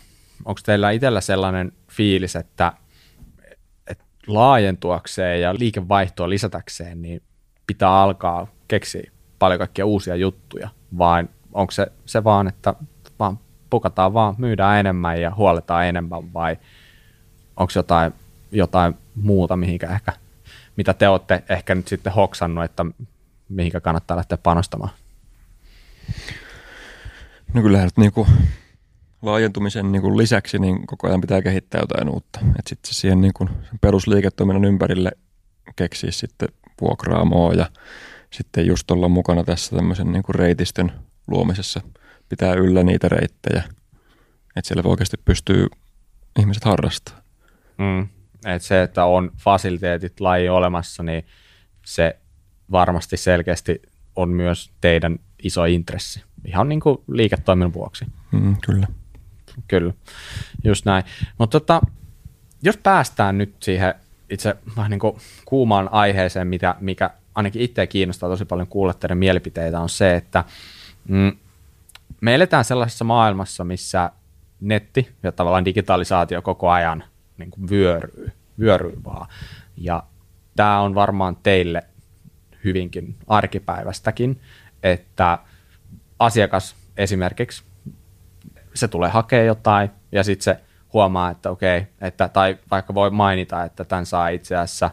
[0.44, 2.72] onko teillä itsellä sellainen fiilis, että,
[3.86, 7.22] että laajentuakseen ja liikevaihtoa lisätäkseen, niin
[7.66, 12.74] pitää alkaa keksiä paljon kaikkia uusia juttuja, vai onko se, se vaan, että
[13.18, 13.38] vaan
[13.74, 16.56] pukataan vaan, myydään enemmän ja huoletaan enemmän, vai
[17.56, 18.12] onko jotain,
[18.52, 20.12] jotain muuta, mihinkä ehkä,
[20.76, 22.84] mitä te olette ehkä nyt sitten hoksannut, että
[23.48, 24.90] mihinkä kannattaa lähteä panostamaan?
[27.54, 28.26] No kyllähän nyt niinku
[29.22, 32.40] laajentumisen niinku lisäksi niin koko ajan pitää kehittää jotain uutta.
[32.58, 33.48] Et sitten siihen niinku
[33.80, 35.12] perusliiketoiminnan ympärille
[35.76, 36.48] keksiä sitten
[36.80, 37.66] vuokraamoa ja
[38.30, 40.92] sitten just olla mukana tässä tämmöisen niinku reitistön
[41.26, 41.80] luomisessa.
[42.28, 43.62] Pitää yllä niitä reittejä,
[44.56, 45.66] että siellä oikeasti pystyy
[46.38, 47.24] ihmiset harrastamaan.
[47.78, 48.08] Mm.
[48.46, 51.26] Et se, että on fasiliteetit laji olemassa, niin
[51.84, 52.16] se
[52.70, 53.82] varmasti selkeästi
[54.16, 56.22] on myös teidän iso intressi.
[56.44, 58.04] Ihan niin kuin liiketoiminnan vuoksi.
[58.32, 58.86] Mm, kyllä.
[59.68, 59.92] Kyllä,
[60.64, 61.04] just näin.
[61.38, 61.80] Mutta tota,
[62.62, 63.94] jos päästään nyt siihen
[64.30, 69.18] itse vähän niin kuin kuumaan aiheeseen, mitä, mikä ainakin itseä kiinnostaa tosi paljon kuulla teidän
[69.18, 70.44] mielipiteitä, on se, että
[71.08, 71.32] mm,
[72.20, 74.10] me eletään sellaisessa maailmassa, missä
[74.60, 77.04] netti ja tavallaan digitalisaatio koko ajan
[77.38, 79.26] niin kuin vyöryy, vyöryy vaan.
[79.76, 80.02] Ja
[80.56, 81.82] tämä on varmaan teille
[82.64, 84.40] hyvinkin arkipäivästäkin,
[84.82, 85.38] että
[86.18, 87.64] asiakas esimerkiksi,
[88.74, 90.60] se tulee hakemaan jotain ja sitten se
[90.92, 94.90] huomaa, että okei, että, tai vaikka voi mainita, että tämän saa itse asiassa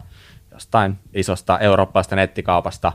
[0.52, 2.94] jostain isosta eurooppalaisesta nettikaupasta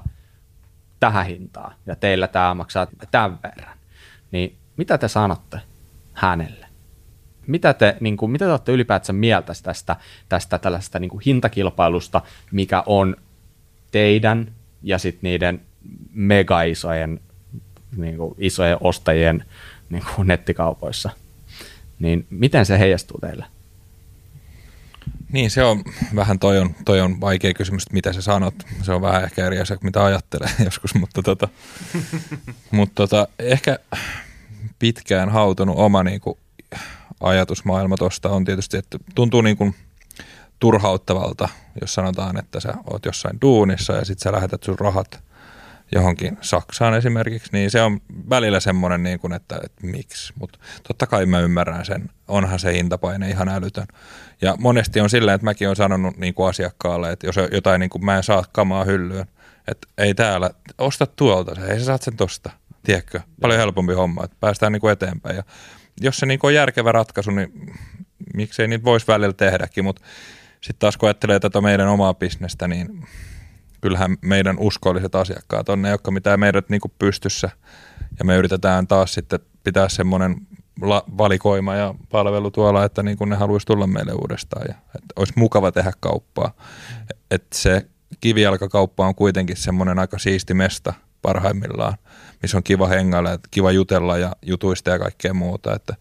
[1.00, 3.75] tähän hintaan ja teillä tämä maksaa tämän verran.
[4.30, 5.60] Niin mitä te sanotte
[6.12, 6.66] hänelle?
[7.46, 9.96] Mitä te, niin kuin, mitä te olette ylipäätänsä mieltä tästä,
[10.28, 12.22] tästä tällaista niin kuin hintakilpailusta,
[12.52, 13.16] mikä on
[13.90, 14.52] teidän
[14.82, 15.60] ja sitten niiden
[16.12, 17.20] mega isojen,
[17.96, 19.44] niin kuin isojen ostajien
[19.90, 21.10] niin kuin nettikaupoissa?
[21.98, 23.44] Niin miten se heijastuu teille?
[25.32, 28.54] Niin, se on vähän toi on, toi on vaikea kysymys, että mitä sä sanot.
[28.82, 31.48] Se on vähän ehkä eri asia, mitä ajattelee joskus, mutta tota,
[32.70, 33.78] mutta tota, ehkä
[34.78, 36.38] pitkään hautunut oma niin kuin,
[37.20, 39.74] ajatusmaailma tuosta on tietysti, että tuntuu niin kuin
[40.58, 41.48] turhauttavalta,
[41.80, 45.25] jos sanotaan, että sä oot jossain duunissa ja sitten sä lähetät sun rahat
[45.92, 50.32] johonkin Saksaan esimerkiksi, niin se on välillä semmoinen, niin kuin, että, että miksi.
[50.38, 50.58] Mutta
[50.88, 52.10] totta kai mä ymmärrän sen.
[52.28, 53.86] Onhan se hintapaine ihan älytön.
[54.42, 57.90] Ja monesti on silleen, että mäkin olen sanonut niin kuin asiakkaalle, että jos jotain, niin
[57.90, 59.26] kuin mä en saa kamaa hyllyyn,
[59.68, 62.50] että ei täällä, osta tuolta, ei sä saat sen tosta.
[62.82, 63.20] Tiedätkö?
[63.40, 65.36] Paljon helpompi homma, että päästään niin kuin eteenpäin.
[65.36, 65.42] Ja
[66.00, 67.72] jos se niin kuin on järkevä ratkaisu, niin
[68.34, 70.02] miksei niitä voisi välillä tehdäkin, mutta
[70.60, 73.06] sitten taas kun ajattelee tätä meidän omaa bisnestä, niin
[73.86, 77.50] kyllähän meidän uskolliset asiakkaat on ne, jotka mitään meidät niin pystyssä.
[78.18, 80.36] Ja me yritetään taas sitten pitää semmoinen
[80.80, 85.32] la- valikoima ja palvelu tuolla, että niin ne haluaisi tulla meille uudestaan ja että olisi
[85.36, 86.52] mukava tehdä kauppaa.
[87.30, 87.86] Että se
[88.20, 91.98] kivijalkakauppa on kuitenkin semmoinen aika siisti mesta parhaimmillaan,
[92.42, 95.74] missä on kiva hengailla, kiva jutella ja jutuista ja kaikkea muuta.
[95.74, 95.94] Että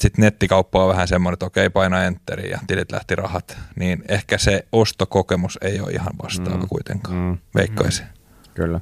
[0.00, 4.38] sitten nettikauppa on vähän semmoinen, että okei, paina enteri ja tilit lähti rahat, niin ehkä
[4.38, 6.68] se ostokokemus ei ole ihan vastaava mm.
[6.68, 7.38] kuitenkaan, mm.
[7.54, 8.06] veikkaisin.
[8.54, 8.80] Kyllä.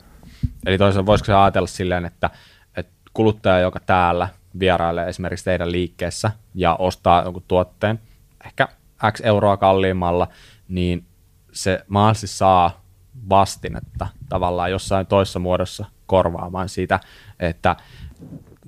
[0.67, 2.31] Eli toisaalta voisiko se ajatella silleen, että,
[2.77, 4.29] että kuluttaja, joka täällä
[4.59, 8.01] vierailee esimerkiksi teidän liikkeessä ja ostaa jonkun tuotteen,
[8.47, 8.69] ehkä
[9.13, 10.29] X euroa kalliimmalla,
[10.69, 11.07] niin
[11.53, 12.85] se mahdollisesti saa
[13.29, 17.01] vastinetta tavallaan jossain toisessa muodossa korvaamaan sitä,
[17.41, 17.77] että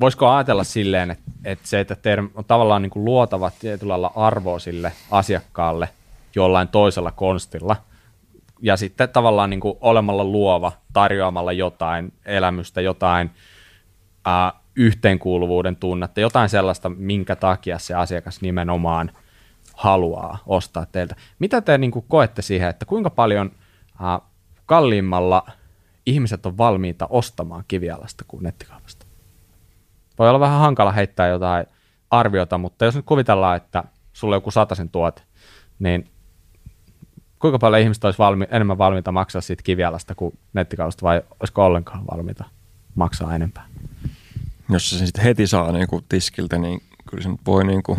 [0.01, 4.59] voisiko ajatella silleen, että, että se, että teidän on tavallaan niin kuin luotava tietyllä arvoa
[4.59, 5.89] sille asiakkaalle
[6.35, 7.77] jollain toisella konstilla,
[8.63, 13.31] ja sitten tavallaan niin kuin olemalla luova, tarjoamalla jotain elämystä, jotain
[14.25, 19.11] ää, yhteenkuuluvuuden tunnetta, jotain sellaista, minkä takia se asiakas nimenomaan
[19.75, 21.17] haluaa ostaa teiltä.
[21.39, 23.51] Mitä te niin kuin koette siihen, että kuinka paljon
[24.01, 24.21] ää,
[24.67, 25.47] kalliimmalla
[26.07, 29.06] ihmiset on valmiita ostamaan kivialasta kuin nettikaupasta?
[30.19, 31.67] Voi olla vähän hankala heittää jotain
[32.11, 35.23] arviota, mutta jos nyt kuvitellaan, että sulla on joku sataisen tuote,
[35.79, 36.11] niin
[37.39, 42.05] kuinka paljon ihmiset olisi valmi, enemmän valmiita maksaa siitä kivialasta kuin nettikaupasta vai olisiko ollenkaan
[42.11, 42.45] valmiita
[42.95, 43.67] maksaa enempää?
[44.69, 47.99] Jos se sen sitten heti saa niin kuin tiskiltä, niin kyllä se voi niin kuin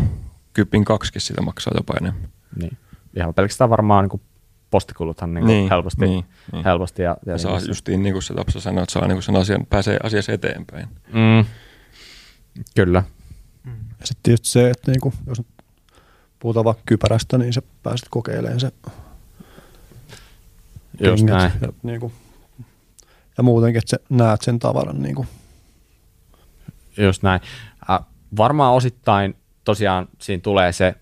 [0.54, 2.30] kypin kaksikin sitä maksaa jopa enemmän.
[2.56, 2.78] Niin.
[3.16, 4.22] Ihan pelkästään varmaan niin kuin
[4.70, 6.64] postikuluthan niin niin, helposti, niin, niin.
[6.64, 7.02] helposti.
[7.02, 9.36] Ja, ja, ja saa justiin niin kuin se Tapsa sanoi, että saa niin kuin sen
[9.36, 10.88] asian, pääsee asiassa eteenpäin.
[11.14, 11.46] Mm.
[12.76, 13.04] Kyllä.
[14.00, 15.42] Ja sitten tietysti se, että niin kuin, jos
[16.40, 18.72] puhutaan vaikka kypärästä, niin sä pääset kokeilemaan se
[21.00, 21.52] Just näin.
[21.62, 22.14] Ja, niin kuin,
[23.38, 25.02] ja muutenkin, että sä näet sen tavaran.
[25.02, 25.28] Niin kuin.
[26.98, 27.42] Just näin.
[27.90, 28.00] Äh,
[28.38, 30.96] varmaan osittain tosiaan siinä tulee se,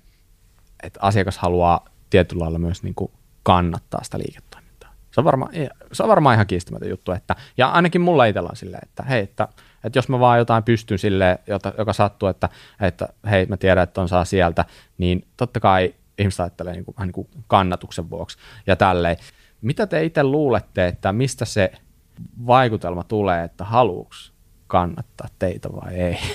[0.83, 3.11] että asiakas haluaa tietyllä lailla myös niin kuin
[3.43, 4.93] kannattaa sitä liiketoimintaa.
[5.11, 5.51] Se on, varmaan,
[5.91, 7.11] se on varmaan ihan kiistämätön juttu.
[7.11, 9.47] Että, ja ainakin mulla itsellä on silleen, että hei, että,
[9.85, 12.49] että jos mä vaan jotain pystyn sille, jota, joka sattuu, että,
[12.81, 14.65] että hei, mä tiedän, että on saa sieltä,
[14.97, 19.17] niin totta kai ihmiset ajattelee niin kuin, niin kuin kannatuksen vuoksi ja tälleen.
[19.61, 21.71] Mitä te itse luulette, että mistä se
[22.47, 24.33] vaikutelma tulee, että haluuks
[24.67, 26.17] kannattaa teitä vai ei?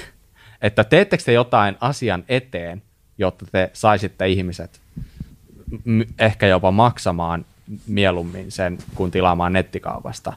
[0.62, 2.82] Että teettekö te jotain asian eteen,
[3.18, 4.80] jotta te saisitte ihmiset
[6.18, 7.44] ehkä jopa maksamaan
[7.86, 10.32] mieluummin sen, kuin tilaamaan nettikaupasta.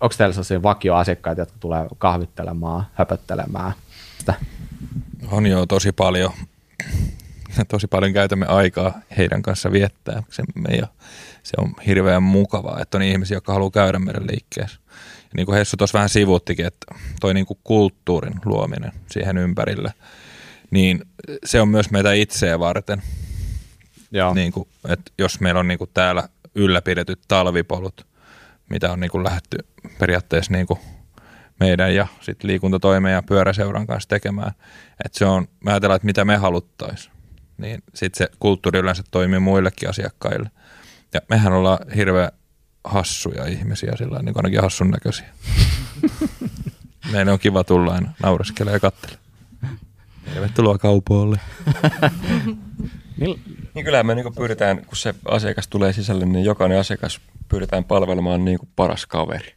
[0.00, 3.72] Onko teillä sellaisia vakioasiakkaita, jotka tulee kahvittelemaan, höpöttelemään
[4.18, 4.34] sitä?
[5.30, 6.32] On jo tosi paljon.
[7.68, 10.22] tosi paljon käytämme aikaa heidän kanssa viettää.
[10.30, 10.88] Se, meidän,
[11.42, 14.78] se on hirveän mukavaa, että on ihmisiä, jotka haluaa käydä meidän liikkeessä.
[15.22, 16.86] Ja niin kuin Hessu tuossa vähän sivuttikin, että
[17.20, 19.94] toi niin kuin kulttuurin luominen siihen ympärille,
[20.70, 21.04] niin
[21.44, 23.02] se on myös meitä itseä varten.
[24.10, 24.34] Joo.
[24.34, 28.06] Niin kuin, että jos meillä on niin kuin täällä ylläpidetyt talvipolut,
[28.70, 29.58] mitä on niin kuin lähdetty
[29.98, 30.80] periaatteessa niin kuin
[31.60, 34.52] meidän ja sit liikuntatoimen ja pyöräseuran kanssa tekemään.
[35.04, 37.14] Että se on, me ajatellaan, että mitä me haluttaisiin,
[37.58, 40.50] niin sitten se kulttuuri yleensä toimii muillekin asiakkaille.
[41.14, 42.30] Ja mehän ollaan hirveän
[42.84, 45.28] hassuja ihmisiä, sillä niin ainakin hassun näköisiä.
[47.12, 49.18] Meidän on kiva tulla aina naureskella ja katsella.
[50.24, 51.40] Tervetuloa kaupoille.
[53.16, 58.44] Niin kyllä me niin pyritään, kun se asiakas tulee sisälle, niin jokainen asiakas pyritään palvelemaan
[58.44, 59.54] niin kuin paras kaveri.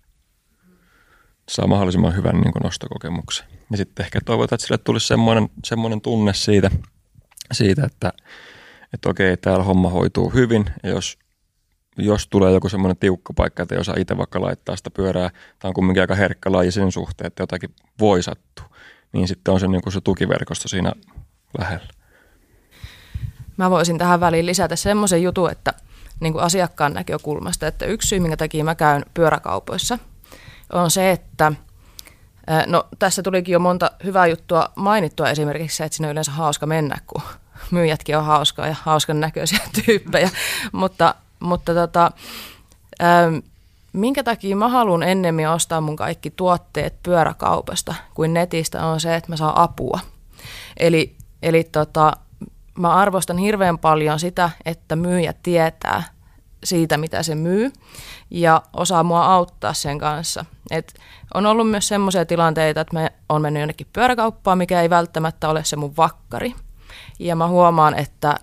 [1.50, 3.48] Saa mahdollisimman hyvän niin kuin nostokokemuksen.
[3.72, 6.72] Ja sitten ehkä toivotaan, että sille tulisi semmoinen, semmoinen tunne siitä,
[7.52, 8.14] siitä että,
[8.94, 10.66] että okei, täällä homma hoituu hyvin.
[10.84, 11.18] Ja jos,
[11.98, 15.70] jos tulee joku semmoinen tiukka paikka, että ei osaa itse vaikka laittaa sitä pyörää, tämä
[15.70, 18.70] on kumminkin aika herkkä laji sen suhteen, että jotakin voi sattua,
[19.14, 20.92] niin sitten on se, niin kuin se tukiverkosto siinä
[21.58, 21.99] lähellä.
[23.60, 25.74] Mä voisin tähän väliin lisätä semmoisen jutun, että
[26.20, 30.00] niin kuin asiakkaan näkökulmasta, että yksi syy, minkä takia mä käyn pyöräkaupoissa,
[30.74, 31.52] on se, että
[32.68, 36.66] No tässä tulikin jo monta hyvää juttua mainittua esimerkiksi se, että sinne on yleensä hauska
[36.66, 37.22] mennä, kun
[37.72, 40.30] myyjätkin on hauskaa ja hauskan näköisiä tyyppejä.
[40.72, 42.12] mutta mutta tota,
[43.94, 49.32] minkä takia mä haluan ennemmin ostaa mun kaikki tuotteet pyöräkaupasta kuin netistä on se, että
[49.32, 50.00] mä saan apua.
[50.78, 52.18] Eli, eli tota,
[52.80, 56.04] mä arvostan hirveän paljon sitä, että myyjä tietää
[56.64, 57.72] siitä, mitä se myy
[58.30, 60.46] ja osaa mua auttaa sen kanssa.
[60.72, 60.94] Et
[61.34, 65.64] on ollut myös semmoisia tilanteita, että me on mennyt jonnekin pyöräkauppaan, mikä ei välttämättä ole
[65.64, 66.56] se mun vakkari.
[67.20, 68.36] Ja mä huomaan, että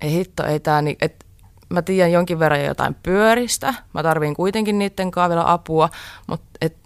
[0.00, 1.26] ei hitto, ei tää, niin, että
[1.68, 5.88] mä tiedän jonkin verran jotain pyöristä, mä tarviin kuitenkin niiden kaavilla apua,
[6.26, 6.76] mutta et,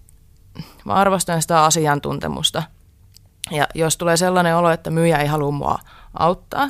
[0.85, 2.63] mä arvostan sitä asiantuntemusta.
[3.51, 5.79] Ja jos tulee sellainen olo, että myyjä ei halua mua
[6.15, 6.69] auttaa,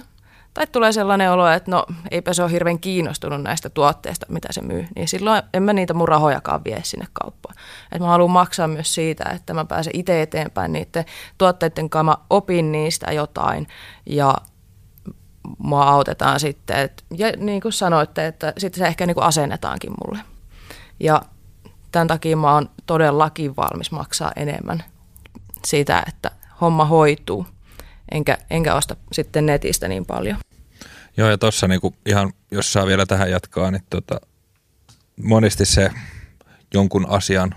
[0.54, 4.62] Tai tulee sellainen olo, että no eipä se ole hirveän kiinnostunut näistä tuotteista, mitä se
[4.62, 4.86] myy.
[4.96, 7.54] Niin silloin en mä niitä mun rahojakaan vie sinne kauppaan.
[7.92, 11.04] Et mä haluan maksaa myös siitä, että mä pääsen itse eteenpäin niiden
[11.38, 13.66] tuotteiden kanssa, mä opin niistä jotain
[14.06, 14.34] ja
[15.58, 16.78] mua autetaan sitten.
[16.78, 20.18] Et, ja niin kuin sanoitte, että sitten se ehkä niin kuin asennetaankin mulle.
[21.00, 21.22] Ja
[21.92, 24.84] tämän takia mä oon todellakin valmis maksaa enemmän
[25.64, 26.30] siitä, että
[26.60, 27.46] homma hoituu,
[28.10, 30.36] enkä, enkä osta sitten netistä niin paljon.
[31.16, 34.20] Joo, ja tuossa niinku ihan, jos saa vielä tähän jatkaa, niin tota,
[35.22, 35.90] monesti se
[36.74, 37.54] jonkun asian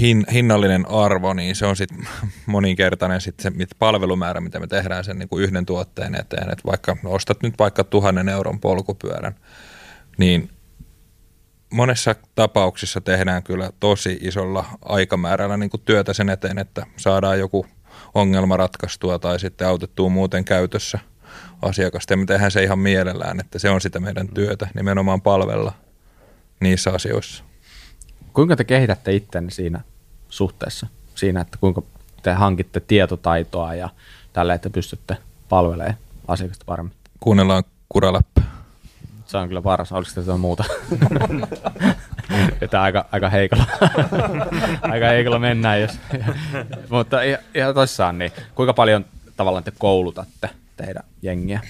[0.00, 2.08] hin, hinnallinen arvo, niin se on sitten
[2.46, 6.52] moninkertainen sit se mit, palvelumäärä, mitä me tehdään sen niinku yhden tuotteen eteen.
[6.52, 9.34] Et vaikka ostat nyt vaikka tuhannen euron polkupyörän,
[10.18, 10.50] niin
[11.72, 17.66] monessa tapauksissa tehdään kyllä tosi isolla aikamäärällä niin työtä sen eteen, että saadaan joku
[18.14, 20.98] ongelma ratkaistua tai sitten autettua muuten käytössä
[21.62, 22.12] asiakasta.
[22.12, 25.72] Ja me tehdään se ihan mielellään, että se on sitä meidän työtä, nimenomaan palvella
[26.60, 27.44] niissä asioissa.
[28.32, 29.80] Kuinka te kehitätte ittenne siinä
[30.28, 30.86] suhteessa?
[31.14, 31.82] Siinä, että kuinka
[32.22, 33.88] te hankitte tietotaitoa ja
[34.32, 35.16] tällä, että pystytte
[35.48, 35.96] palvelemaan
[36.28, 36.94] asiakasta paremmin?
[37.20, 38.44] Kuunnellaan kuraläppää.
[39.26, 39.92] Se on kyllä paras.
[39.92, 40.64] Oliko sitä muuta?
[42.60, 43.64] Että aika, aika heikolla.
[44.92, 45.98] aika heikolla mennään, jos.
[46.90, 47.18] Mutta
[47.54, 49.04] ihan, tosissaan, niin kuinka paljon
[49.36, 51.60] tavallaan te koulutatte teidän jengiä?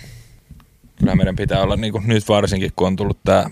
[0.96, 3.44] Kyllä meidän pitää olla, niin kuin nyt varsinkin kun on tullut tämä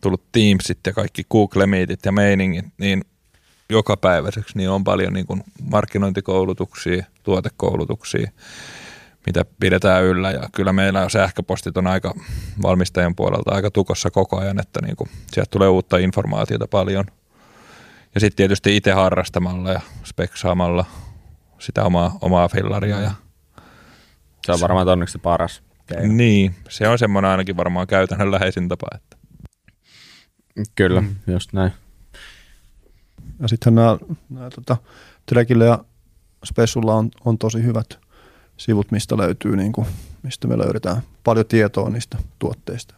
[0.00, 3.04] tullut Teamsit ja kaikki Google Meetit ja meiningit, niin
[3.70, 8.30] joka päiväiseksi niin on paljon niin kuin markkinointikoulutuksia, tuotekoulutuksia,
[9.26, 10.30] mitä pidetään yllä.
[10.30, 12.14] Ja kyllä meillä sähköpostit on aika
[12.62, 17.04] valmistajan puolelta aika tukossa koko ajan, että niin kuin sieltä tulee uutta informaatiota paljon.
[18.14, 20.84] Ja sitten tietysti itse harrastamalla ja speksaamalla
[21.58, 23.00] sitä omaa, omaa fillaria.
[23.00, 23.10] Ja
[24.46, 26.14] se on varmaan onneksi paras keino.
[26.14, 28.86] Niin, se on semmoinen ainakin varmaan käytännönläheisin tapa.
[28.94, 29.16] Että.
[30.74, 31.16] Kyllä, mm.
[31.26, 31.72] just näin.
[33.40, 34.76] Ja sittenhän nämä, nämä tota,
[35.66, 35.84] ja
[36.44, 38.03] Spessulla on, on tosi hyvät
[38.56, 39.86] sivut, mistä löytyy, niin kuin,
[40.22, 42.94] mistä me löydetään paljon tietoa niistä tuotteista.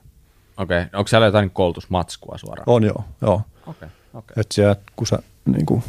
[0.57, 0.98] Okei, okay.
[0.98, 2.64] onko siellä jotain koulutusmatskua suoraan?
[2.68, 3.42] On joo, joo.
[3.66, 3.88] Okay.
[4.14, 4.34] Okay.
[4.36, 5.84] Että siellä, kun sä niin kuin,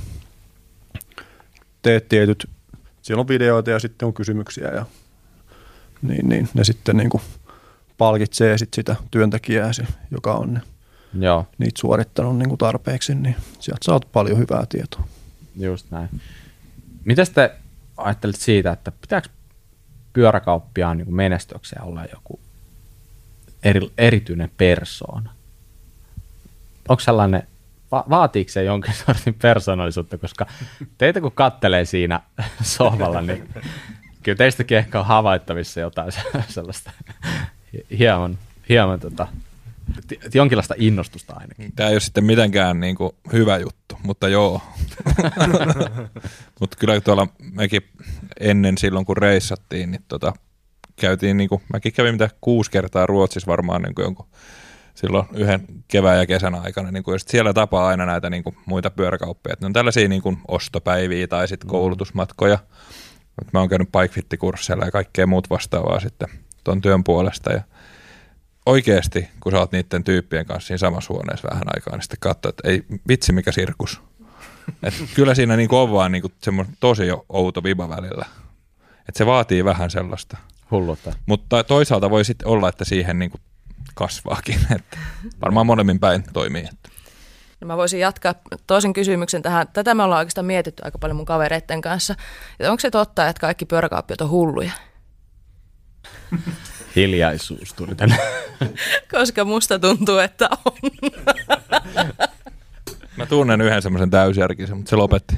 [1.81, 2.49] teet tietyt,
[3.01, 4.85] siellä on videoita ja sitten on kysymyksiä ja
[6.01, 7.21] niin, niin ne sitten niin kuin
[7.97, 9.71] palkitsee sit sitä työntekijää,
[10.11, 10.61] joka on ne,
[11.25, 11.47] Joo.
[11.57, 15.07] niitä suorittanut niin kuin tarpeeksi, niin sieltä saat paljon hyvää tietoa.
[15.55, 16.09] Just näin.
[17.05, 17.55] Mitä te
[17.97, 19.29] ajattelet siitä, että pitääkö
[20.13, 22.39] pyöräkauppiaan niin menestykseen olla joku
[23.63, 25.31] eri, erityinen persoona?
[26.87, 27.43] Onko sellainen,
[27.91, 30.45] va- vaatiiko se jonkin sortin persoonallisuutta, koska
[30.97, 32.19] teitä kun kattelee siinä
[32.61, 33.49] sohvalla, niin
[34.23, 36.11] kyllä teistäkin ehkä on havaittavissa jotain
[36.47, 36.91] sellaista
[37.99, 38.37] hieman,
[38.69, 39.27] hieman tota,
[40.33, 41.73] jonkinlaista innostusta ainakin.
[41.75, 44.61] Tämä ei ole sitten mitenkään niin kuin hyvä juttu, mutta joo.
[46.59, 47.81] mutta kyllä tuolla mekin
[48.39, 50.33] ennen silloin, kun reissattiin, niin tota,
[50.95, 54.27] käytiin, niin kuin, mäkin kävin mitä kuusi kertaa Ruotsissa varmaan niin kuin jonkun
[54.95, 58.89] silloin yhden kevään ja kesän aikana, niin kuin, siellä tapaa aina näitä niin kuin, muita
[58.89, 59.55] pyöräkauppeja.
[59.61, 61.71] Ne on tällaisia niin kuin, ostopäiviä tai sitten mm.
[61.71, 62.59] koulutusmatkoja.
[63.53, 66.27] Mä oon käynyt bikefittikursseilla ja kaikkea muut vastaavaa sitten
[66.63, 67.51] tuon työn puolesta.
[67.51, 67.61] Ja
[68.67, 72.49] oikeasti, kun sä oot niiden tyyppien kanssa siinä samassa huoneessa vähän aikaa, niin sitten katsoo,
[72.49, 74.01] että ei vitsi mikä sirkus.
[74.83, 78.25] Et kyllä siinä niinku on vaan niinku semmoinen tosi outo viba välillä.
[79.09, 80.37] Et se vaatii vähän sellaista.
[80.71, 81.13] Hullutta.
[81.25, 83.37] Mutta toisaalta voi sitten olla, että siihen niinku
[83.95, 84.59] kasvaakin.
[84.75, 84.97] Että
[85.41, 86.63] varmaan molemmin päin toimii.
[86.63, 86.89] Että.
[87.61, 88.35] No mä voisin jatkaa
[88.67, 89.67] toisen kysymyksen tähän.
[89.73, 92.15] Tätä me ollaan oikeastaan mietitty aika paljon mun kavereiden kanssa.
[92.59, 94.71] Että onko se totta, että kaikki pyöräkauppiot on hulluja?
[96.97, 98.17] Hiljaisuus tuli tänne.
[99.11, 100.73] Koska musta tuntuu, että on.
[103.17, 105.35] Mä tunnen yhden semmoisen täysjärkisen, mutta se lopetti.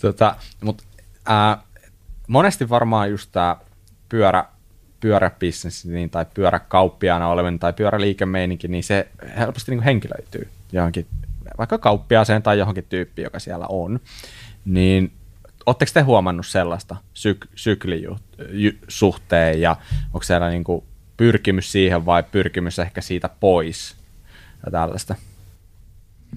[0.00, 0.82] tota, mut,
[1.26, 1.62] ää,
[2.26, 3.56] monesti varmaan just tämä
[4.08, 4.44] pyörä,
[5.00, 11.06] pyöräbisnes niin, tai pyöräkauppiaana oleminen tai pyöräliikemeininki, niin se helposti niin henkilöityy johonkin,
[11.58, 14.00] vaikka kauppiaaseen tai johonkin tyyppiin, joka siellä on.
[14.64, 15.12] Niin
[15.66, 20.84] Oletteko te huomannut sellaista syk- syklisuhteen ja onko siellä niin kuin
[21.16, 23.96] pyrkimys siihen vai pyrkimys ehkä siitä pois
[24.66, 25.14] ja tällaista?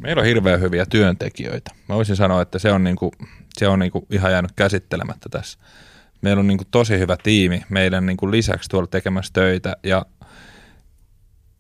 [0.02, 1.72] Meillä on hirveän hyviä työntekijöitä.
[1.90, 3.12] Mä voisin sanoa, että se on, niin kuin,
[3.58, 5.60] se on niin kuin ihan jäänyt käsittelemättä tässä.
[6.22, 10.06] Meillä on niin kuin tosi hyvä tiimi meidän niin kuin lisäksi tuolla tekemässä töitä ja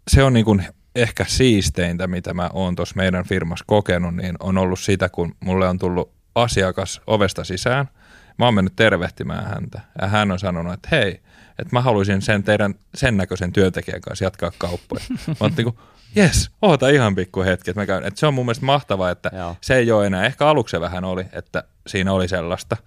[0.07, 4.57] se on niin kuin ehkä siisteintä, mitä mä oon tuossa meidän firmassa kokenut, niin on
[4.57, 7.89] ollut sitä, kun mulle on tullut asiakas ovesta sisään,
[8.37, 11.11] Mä oon mennyt tervehtimään häntä ja hän on sanonut, että hei,
[11.59, 15.03] että mä haluaisin sen teidän sen näköisen työntekijän kanssa jatkaa kauppoja.
[15.27, 15.77] Mä oon niin kuin,
[16.15, 18.03] jes, oota ihan pikku hetki, että mä käyn.
[18.03, 19.55] Että se on mun mielestä mahtavaa, että Joo.
[19.61, 22.77] se ei ole enää, ehkä aluksi vähän oli, että siinä oli sellaista,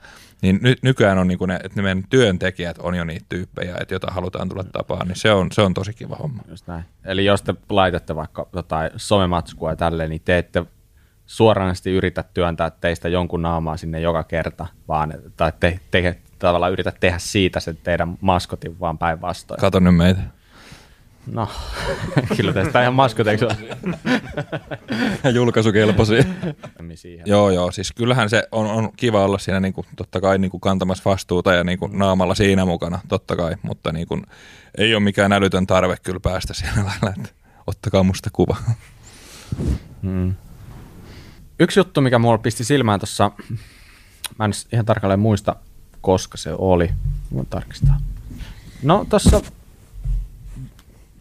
[0.42, 3.76] niin ny, nykyään on niin kuin ne, että ne meidän työntekijät on jo niitä tyyppejä,
[3.80, 6.42] että jota halutaan tulla tapaan, niin se on, se on tosi kiva homma.
[6.48, 6.84] Just näin.
[7.04, 10.66] Eli jos te laitatte vaikka jotain somematskua ja tälleen, niin te ette
[11.26, 16.92] suoranaisesti yritä työntää teistä jonkun naamaa sinne joka kerta, vaan tai te, te tavallaan yritä
[17.00, 19.60] tehdä siitä sen teidän maskotin vaan päinvastoin.
[19.60, 20.20] Kato nyt meitä.
[21.32, 21.48] No,
[22.36, 23.56] kyllä tästä ihan maskoteiksi on.
[25.34, 26.24] Julkaisukelpoisia.
[27.26, 30.50] Joo, joo, siis kyllähän se on, on kiva olla siinä niin kuin, totta kai niin
[30.50, 34.22] kuin kantamassa vastuuta ja niin kuin naamalla siinä mukana, totta kai, mutta niin kuin,
[34.78, 37.28] ei ole mikään älytön tarve kyllä päästä siellä lailla, että
[37.66, 38.56] ottakaa musta kuva.
[40.02, 40.34] Mm.
[41.58, 43.30] Yksi juttu, mikä mulla pisti silmään tuossa,
[44.38, 45.56] mä en ihan tarkalleen muista,
[46.00, 46.90] koska se oli.
[47.34, 48.00] Voin tarkistaa.
[48.82, 49.40] No tuossa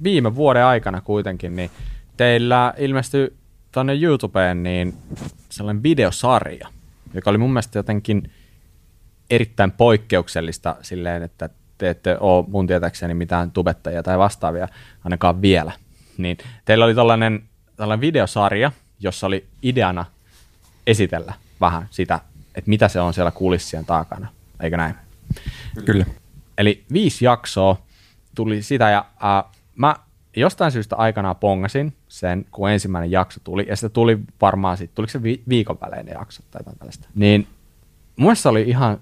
[0.03, 1.71] viime vuoden aikana kuitenkin, niin
[2.17, 3.33] teillä ilmestyi
[3.71, 4.97] tuonne YouTubeen niin
[5.49, 6.67] sellainen videosarja,
[7.13, 8.31] joka oli mun mielestä jotenkin
[9.29, 14.67] erittäin poikkeuksellista silleen, että te ette ole mun tietääkseni mitään tubettajia tai vastaavia
[15.03, 15.71] ainakaan vielä.
[16.17, 17.43] Niin teillä oli tällainen,
[17.75, 20.05] tällainen videosarja, jossa oli ideana
[20.87, 22.19] esitellä vähän sitä,
[22.55, 24.27] että mitä se on siellä kulissien takana,
[24.59, 24.95] eikö näin?
[25.85, 26.05] Kyllä.
[26.57, 27.81] Eli viisi jaksoa
[28.35, 29.95] tuli sitä ja äh, mä
[30.35, 35.11] jostain syystä aikanaan pongasin sen, kun ensimmäinen jakso tuli, ja se tuli varmaan sitten, tuliko
[35.11, 37.09] se vi- viikon välein ne jaksot tai jotain tällaista.
[37.15, 37.47] Niin
[38.15, 38.99] mun mielestä se oli ihan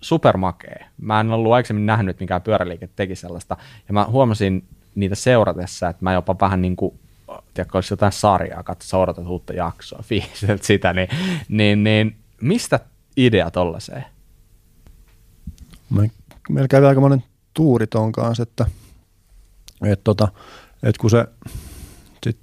[0.00, 0.86] supermakee.
[1.00, 3.56] Mä en ollut aikaisemmin nähnyt, mikään pyöräliike teki sellaista,
[3.88, 4.64] ja mä huomasin
[4.94, 6.98] niitä seuratessa, että mä jopa vähän niin kuin,
[7.54, 11.08] tiedätkö, olisi jotain sarjaa, katsoa seuratat uutta jaksoa, fiiliselt sitä, niin,
[11.48, 12.80] niin, niin mistä
[13.16, 14.04] idea tollaiseen?
[15.90, 16.10] Me,
[16.48, 17.24] meillä kävi aika monen
[17.54, 18.66] tuuri ton kanssa, että,
[19.84, 20.28] että, tota,
[20.82, 21.26] että kun se
[22.24, 22.38] sit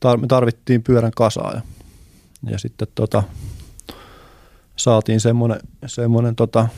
[0.00, 1.60] tar, me tarvittiin pyörän kasaa ja,
[2.50, 3.22] ja sitten tota,
[4.76, 6.68] saatiin semmoinen, semmoinen tota,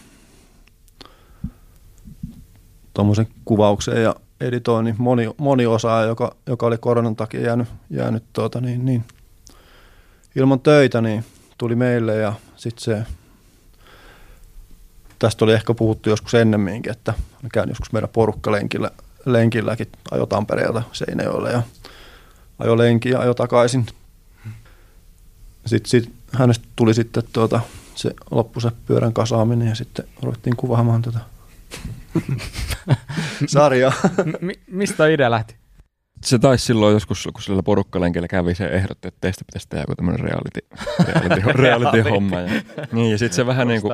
[2.94, 4.94] tuommoisen kuvauksen ja editoinnin
[5.38, 9.04] moni, osaaja, joka, joka oli koronan takia jäänyt, jäänyt tuota, niin, niin,
[10.36, 11.24] ilman töitä, niin
[11.58, 13.02] tuli meille ja sitten se
[15.18, 18.90] tästä oli ehkä puhuttu joskus ennemminkin, että mä käyn joskus meidän porukkalenkillä
[19.26, 21.62] lenkilläkin, ajo Tampereelta Seinäjoelle ja
[22.58, 23.86] ajo lenki ja ajo takaisin.
[25.66, 27.60] Sitten sit, hänestä tuli sitten tuota,
[27.94, 31.18] se loppu se pyörän kasaaminen ja sitten ruvettiin kuvaamaan tätä
[33.46, 33.92] sarjaa.
[34.40, 35.56] M- mistä idea lähti?
[36.24, 39.94] Se taisi silloin joskus, kun sillä porukkalenkillä kävi, se ehdotti, että teistä pitäisi tehdä joku
[39.94, 40.60] tämmöinen reality,
[41.04, 42.40] reality, reality homma.
[42.40, 43.92] Ja, niin, ja sitten se vähän niin kuin,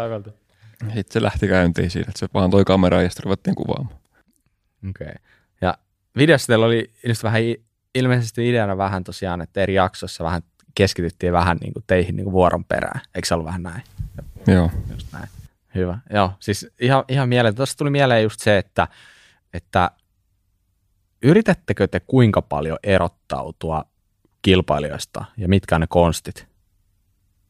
[0.95, 3.99] sit se lähti käyntiin siitä, että se vaan toi kamera ja sitten ruvettiin kuvaamaan.
[4.91, 5.07] Okei.
[5.07, 5.15] Okay.
[5.61, 5.75] Ja
[6.17, 6.91] videossa teillä oli
[7.23, 7.43] vähän,
[7.95, 10.43] ilmeisesti ideana vähän tosiaan, että eri jaksoissa vähän
[10.75, 13.01] keskityttiin vähän niin kuin teihin niin kuin vuoron perään.
[13.15, 13.83] Eikö se ollut vähän näin?
[14.47, 14.71] Joo.
[14.91, 15.29] Just näin.
[15.75, 15.99] Hyvä.
[16.11, 17.55] Joo, siis ihan, ihan mieleen.
[17.55, 18.89] Tuossa tuli mieleen just se, että,
[19.55, 19.91] että
[21.23, 23.85] yritättekö te kuinka paljon erottautua
[24.43, 26.47] kilpailijoista ja mitkä on ne konstit,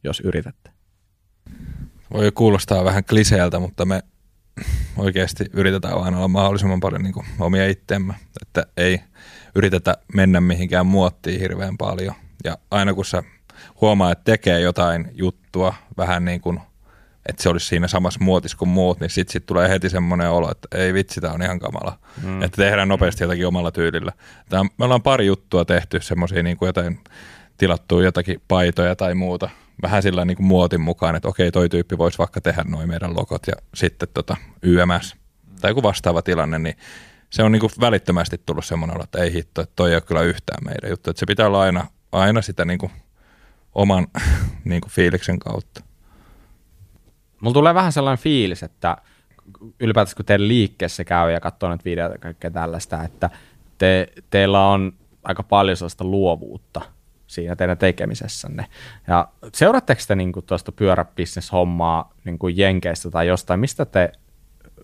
[0.04, 0.70] jos yritätte?
[2.12, 4.02] Voi kuulostaa vähän kliseeltä, mutta me
[4.96, 9.00] oikeasti yritetään vaan olla mahdollisimman paljon niin kuin omia itsemme, että ei
[9.54, 12.14] yritetä mennä mihinkään muottiin hirveän paljon.
[12.44, 13.22] Ja aina kun sä
[13.80, 16.60] huomaa, että tekee jotain juttua vähän niin kuin,
[17.28, 20.50] että se olisi siinä samassa muotissa kuin muut, niin sitten sit tulee heti semmoinen olo,
[20.50, 21.98] että ei vitsi, tämä on ihan kamala.
[22.22, 22.42] Mm.
[22.42, 24.12] Että tehdään nopeasti jotakin omalla tyylillä.
[24.48, 27.00] Tämä, me ollaan pari juttua tehty, semmoisia niin kuin jotain
[27.58, 29.48] tilattua jotakin paitoja tai muuta,
[29.82, 33.16] vähän sillä niin kuin muotin mukaan, että okei, toi tyyppi voisi vaikka tehdä noin meidän
[33.16, 35.16] logot ja sitten tota YMS
[35.60, 36.76] tai joku vastaava tilanne, niin
[37.30, 40.00] se on niin kuin välittömästi tullut semmoinen olo, että ei hitto, että toi ei ole
[40.00, 41.10] kyllä yhtään meidän juttu.
[41.10, 42.92] Että se pitää olla aina, aina sitä niin kuin
[43.74, 44.06] oman
[44.64, 45.84] niin kuin fiiliksen kautta.
[47.44, 48.96] Mulla tulee vähän sellainen fiilis, että
[49.80, 53.30] ylipäätänsä kun teidän liikkeessä käy ja katsoo näitä videoita ja kaikkea tällaista, että
[53.78, 54.92] te, teillä on
[55.24, 56.80] aika paljon sellaista luovuutta
[57.26, 58.66] siinä teidän tekemisessänne.
[59.06, 64.12] Ja seuraatteko te niin tuosta pyöräbisnes-hommaa niin kuin Jenkeistä tai jostain, mistä te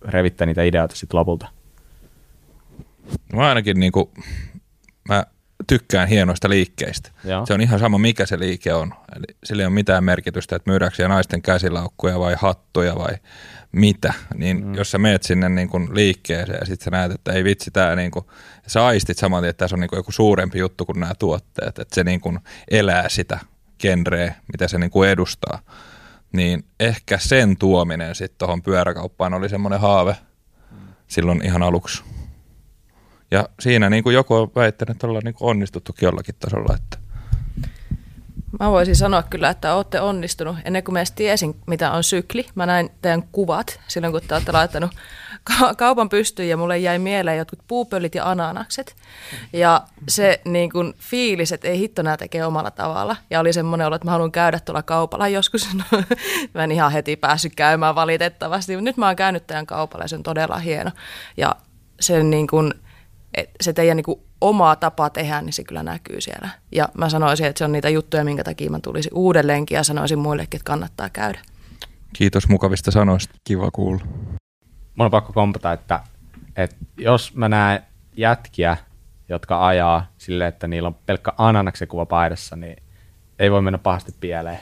[0.05, 1.49] revitte niitä ideoita sitten lopulta?
[3.33, 4.11] Mä ainakin niin kuin,
[5.09, 5.25] mä
[5.67, 7.11] tykkään hienoista liikkeistä.
[7.25, 7.47] Joo.
[7.47, 8.95] Se on ihan sama, mikä se liike on.
[9.17, 13.15] Eli sillä ei ole mitään merkitystä, että myydäänkö naisten käsilaukkuja vai hattuja vai
[13.73, 14.13] mitä.
[14.35, 14.75] Niin mm.
[14.75, 17.97] jos sä meet sinne niin kuin liikkeeseen ja sitten sä näet, että ei vitsi, tää
[17.97, 18.25] niin kuin,
[18.67, 21.79] sä aistit saman tien, että tässä on niin kuin joku suurempi juttu kuin nämä tuotteet.
[21.79, 22.39] Että se niin kuin
[22.71, 23.39] elää sitä
[23.79, 25.59] genreä, mitä se niin kuin edustaa.
[26.33, 30.17] niin ehkä sen tuominen sitten tuohon pyöräkauppaan oli semmoinen haave
[31.07, 32.03] silloin ihan aluksi.
[33.31, 36.75] Ja siinä niin kuin joku on väittänyt, että ollaan niin kuin onnistuttukin jollakin tasolla.
[36.75, 37.11] Että
[38.61, 40.57] Mä voisin sanoa kyllä, että olette onnistunut.
[40.65, 44.35] Ennen kuin mä edes tiesin, mitä on sykli, mä näin teidän kuvat silloin, kun te
[44.35, 44.91] olette laittanut
[45.45, 48.97] ka- kaupan pystyyn ja mulle jäi mieleen jotkut puupöllit ja ananakset.
[49.53, 53.17] Ja se niin kun, fiilis, että ei hitto nämä tekee omalla tavalla.
[53.31, 55.75] Ja oli semmoinen olo, että mä haluan käydä tuolla kaupalla joskus.
[55.75, 55.85] No,
[56.55, 60.09] mä en ihan heti päässyt käymään valitettavasti, mutta nyt mä oon käynyt teidän kaupalla ja
[60.09, 60.91] se on todella hieno.
[61.37, 61.57] Ja
[62.01, 62.75] se, niin kun,
[63.35, 66.49] et se teidän niin kun, omaa tapaa tehdä, niin se kyllä näkyy siellä.
[66.73, 70.19] Ja mä sanoisin, että se on niitä juttuja, minkä takia mä tulisin uudelleenkin ja sanoisin
[70.19, 71.39] muillekin, että kannattaa käydä.
[72.13, 73.35] kiitos mukavista sanoista.
[73.45, 74.01] Kiva kuulla.
[74.95, 76.01] Mun on pakko kompata, että,
[76.57, 77.83] että jos mä näen
[78.17, 78.77] jätkiä,
[79.29, 82.77] jotka ajaa sille, että niillä on pelkkä ananaksen kuva paidassa, niin
[83.39, 84.59] ei voi mennä pahasti pieleen.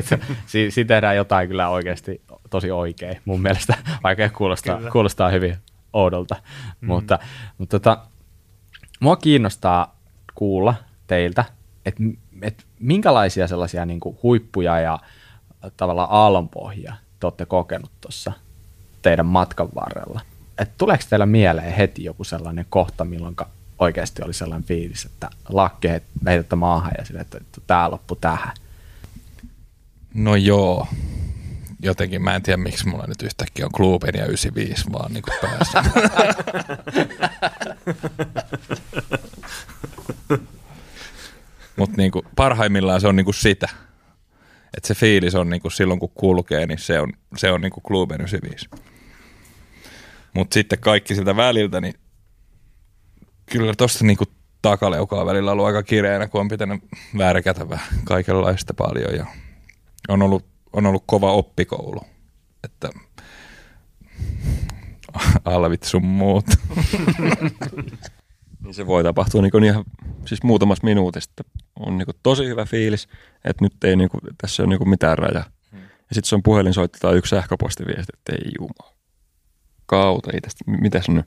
[0.46, 5.56] si- Siinä tehdään jotain kyllä oikeasti tosi oikein mun mielestä, vaikka kuulostaa, kuulostaa hyvin
[5.92, 6.34] oudolta.
[6.80, 6.86] Mm.
[6.86, 7.18] Mutta,
[7.58, 8.06] mutta tota,
[9.02, 9.96] mua kiinnostaa
[10.34, 10.74] kuulla
[11.06, 11.44] teiltä,
[11.86, 12.02] että
[12.42, 14.98] et minkälaisia sellaisia niin kuin huippuja ja
[15.76, 18.32] tavallaan aallonpohjia te olette kokenut tuossa
[19.02, 20.20] teidän matkan varrella.
[20.58, 23.36] Et tuleeko teillä mieleen heti joku sellainen kohta, milloin
[23.78, 28.54] oikeasti oli sellainen fiilis, että lakki heit- heitettä maahan ja sille, että tämä loppu tähän.
[30.14, 30.86] No joo.
[31.82, 35.38] Jotenkin mä en tiedä, miksi mulla nyt yhtäkkiä on Kluben ja 95 vaan niin kuin
[35.40, 35.84] päässä.
[41.76, 43.68] Mutta niin parhaimmillaan se on niin kuin sitä.
[44.76, 47.72] Että se fiilis on niin kuin silloin, kun kulkee, niin se on, se on niin
[47.72, 48.68] kuin Kluben 95.
[50.34, 51.94] Mutta sitten kaikki siltä väliltä, niin
[53.46, 54.18] kyllä tuossa niin
[54.62, 56.82] takaleukaa välillä ollut aika kireänä, kun on pitänyt
[57.18, 59.26] värkätä vähän kaikenlaista paljon ja
[60.08, 60.51] on ollut, on
[60.86, 62.00] ollut kova oppikoulu.
[62.64, 62.90] Että
[65.44, 66.46] alvit sun muut.
[68.62, 69.84] Niin se voi tapahtua niin ihan
[70.26, 71.30] siis muutamassa minuutissa.
[71.30, 73.08] että On niin tosi hyvä fiilis,
[73.44, 75.44] että nyt ei niin kuin, tässä ole niin mitään raja.
[75.70, 75.80] Hmm.
[75.80, 78.94] Ja sitten se on puhelinsoitto tai yksi sähköpostiviesti, että ei jumala.
[79.86, 81.26] Kautta, ei tästä, mitäs nyt?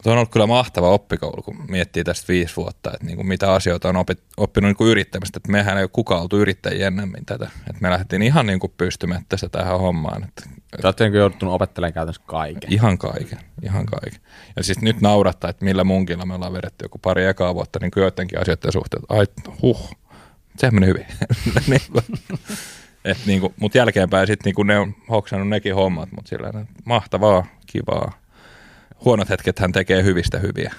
[0.00, 3.52] Mutta on ollut kyllä mahtava oppikoulu, kun miettii tästä viisi vuotta, että niin kuin mitä
[3.52, 5.36] asioita on opit, oppinut niin kuin yrittämistä.
[5.36, 7.44] Että mehän ei ole kukaan oltu yrittäjiä ennemmin tätä.
[7.44, 10.24] Että me lähdettiin ihan niin kuin pystymättä tähän hommaan.
[10.24, 10.42] Että,
[10.84, 12.72] olette niin joutunut opettelemaan käytännössä kaiken.
[12.72, 14.20] Ihan kaiken, ihan kaiken.
[14.56, 17.90] Ja siis nyt naurattaa, että millä munkilla me ollaan vedetty joku pari ekaa vuotta niin
[17.90, 19.02] kuin joidenkin asioiden suhteen.
[19.08, 19.26] Ai,
[19.62, 19.90] huh,
[20.56, 21.06] se meni hyvin.
[21.66, 21.80] niin
[23.04, 26.64] et niin kuin, mutta jälkeenpäin sitten niin kuin ne on hoksannut nekin hommat, mutta sillä
[26.84, 28.12] mahtavaa, kivaa.
[29.04, 30.74] Huonot hetket hän tekee hyvistä hyviä,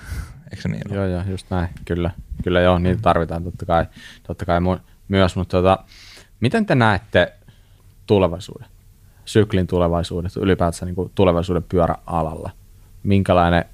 [0.52, 0.96] eikö se niin ole?
[0.96, 2.12] Joo, joo, just näin, kyllä.
[2.44, 3.86] Kyllä joo, niitä tarvitaan totta kai,
[4.24, 5.80] totta kai mu- myös, mutta tota,
[6.40, 7.34] miten te näette
[8.08, 8.68] tulevaisuuden,
[9.26, 12.52] syklin tulevaisuudet, ylipäätään niin tulevaisuuden pyöräalalla?
[13.04, 13.66] Minkälainen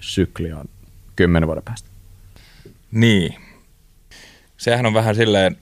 [0.00, 0.64] sykli on
[1.16, 1.88] kymmenen vuoden päästä?
[2.90, 3.34] Niin.
[4.56, 5.56] Sehän on vähän silleen,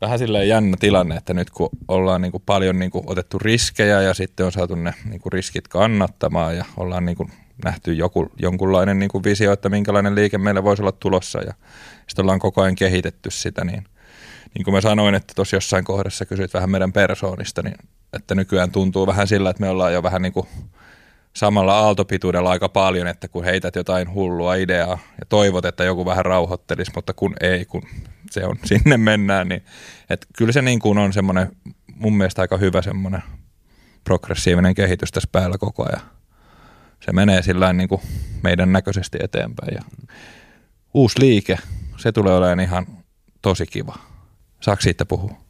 [0.00, 4.02] vähän silleen jännä tilanne, että nyt kun ollaan niin kuin paljon niin kuin otettu riskejä
[4.02, 7.32] ja sitten on saatu ne niin kuin riskit kannattamaan ja ollaan niin kuin
[7.64, 11.54] nähty joku, jonkunlainen niin kuin visio, että minkälainen liike meillä voisi olla tulossa ja
[12.06, 13.84] sitten ollaan koko ajan kehitetty sitä, niin
[14.54, 17.76] niin kuin mä sanoin, että tuossa jossain kohdassa kysyit vähän meidän persoonista, niin
[18.12, 20.46] että nykyään tuntuu vähän sillä, että me ollaan jo vähän niin kuin
[21.32, 26.24] samalla aaltopituudella aika paljon, että kun heität jotain hullua ideaa ja toivot, että joku vähän
[26.24, 27.82] rauhoittelisi, mutta kun ei, kun
[28.30, 29.62] se on sinne mennään, niin
[30.10, 31.48] että kyllä se niin kuin on semmoinen
[31.94, 33.22] mun mielestä aika hyvä semmoinen
[34.04, 36.10] progressiivinen kehitys tässä päällä koko ajan.
[37.04, 38.00] Se menee sillä niin kuin
[38.42, 39.82] meidän näköisesti eteenpäin ja
[40.94, 41.58] uusi liike,
[41.96, 42.86] se tulee olemaan ihan
[43.42, 43.98] tosi kiva.
[44.60, 45.48] Saako siitä puhua?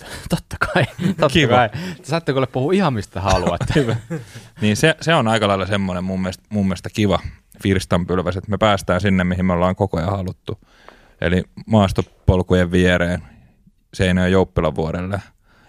[0.30, 1.54] Totta kai, totta Kiva.
[1.54, 1.68] kai.
[1.68, 3.96] Te saatte kuule puhua ihan mistä haluatte.
[4.60, 7.20] Niin se, se on aika lailla semmoinen mun mielestä, mun mielestä kiva
[7.64, 10.60] virstanpylväs, että me päästään sinne, mihin me ollaan koko ajan haluttu.
[11.20, 13.22] Eli maastopolkujen viereen
[13.94, 15.22] Seinäjoen Jouppilavuorelle.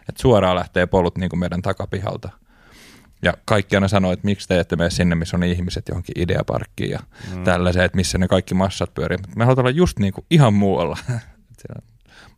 [0.10, 2.30] Että suoraan lähtee polut niin kuin meidän takapihalta.
[3.22, 6.92] Ja kaikki aina sanoo, että miksi te ette mene sinne, missä on ihmiset johonkin ideaparkkiin
[6.92, 7.00] ja
[7.36, 7.44] mm.
[7.44, 9.18] tällaiseen, että missä ne kaikki massat pyörii.
[9.18, 10.98] Mutta me halutaan olla just niin kuin ihan muualla.
[11.58, 11.82] Se-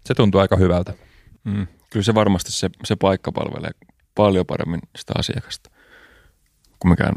[0.06, 0.94] se tuntuu aika hyvältä.
[1.44, 1.68] Mm.
[1.90, 3.72] Kyllä se varmasti se, se paikka palvelee
[4.16, 5.70] paljon paremmin sitä asiakasta
[6.80, 7.16] kuin mikään.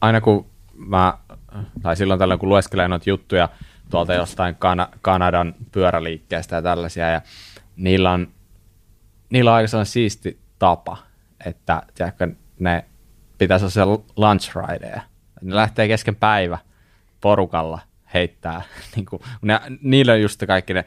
[0.00, 1.18] Aina kun mä,
[1.82, 3.48] tai silloin tällöin kun lueskelen noita juttuja
[3.94, 7.20] tuolta jostain Kana- Kanadan pyöräliikkeestä ja tällaisia, ja
[7.76, 8.28] niillä on,
[9.30, 10.96] niillä on aika sellainen siisti tapa,
[11.46, 12.28] että tiedätkö,
[12.58, 12.84] ne
[13.38, 15.00] pitäisi olla lunch rideja.
[15.40, 16.58] Ne lähtee kesken päivä
[17.20, 17.80] porukalla
[18.14, 18.62] heittää.
[18.96, 20.84] niin kuin, ne, niillä on just kaikki ne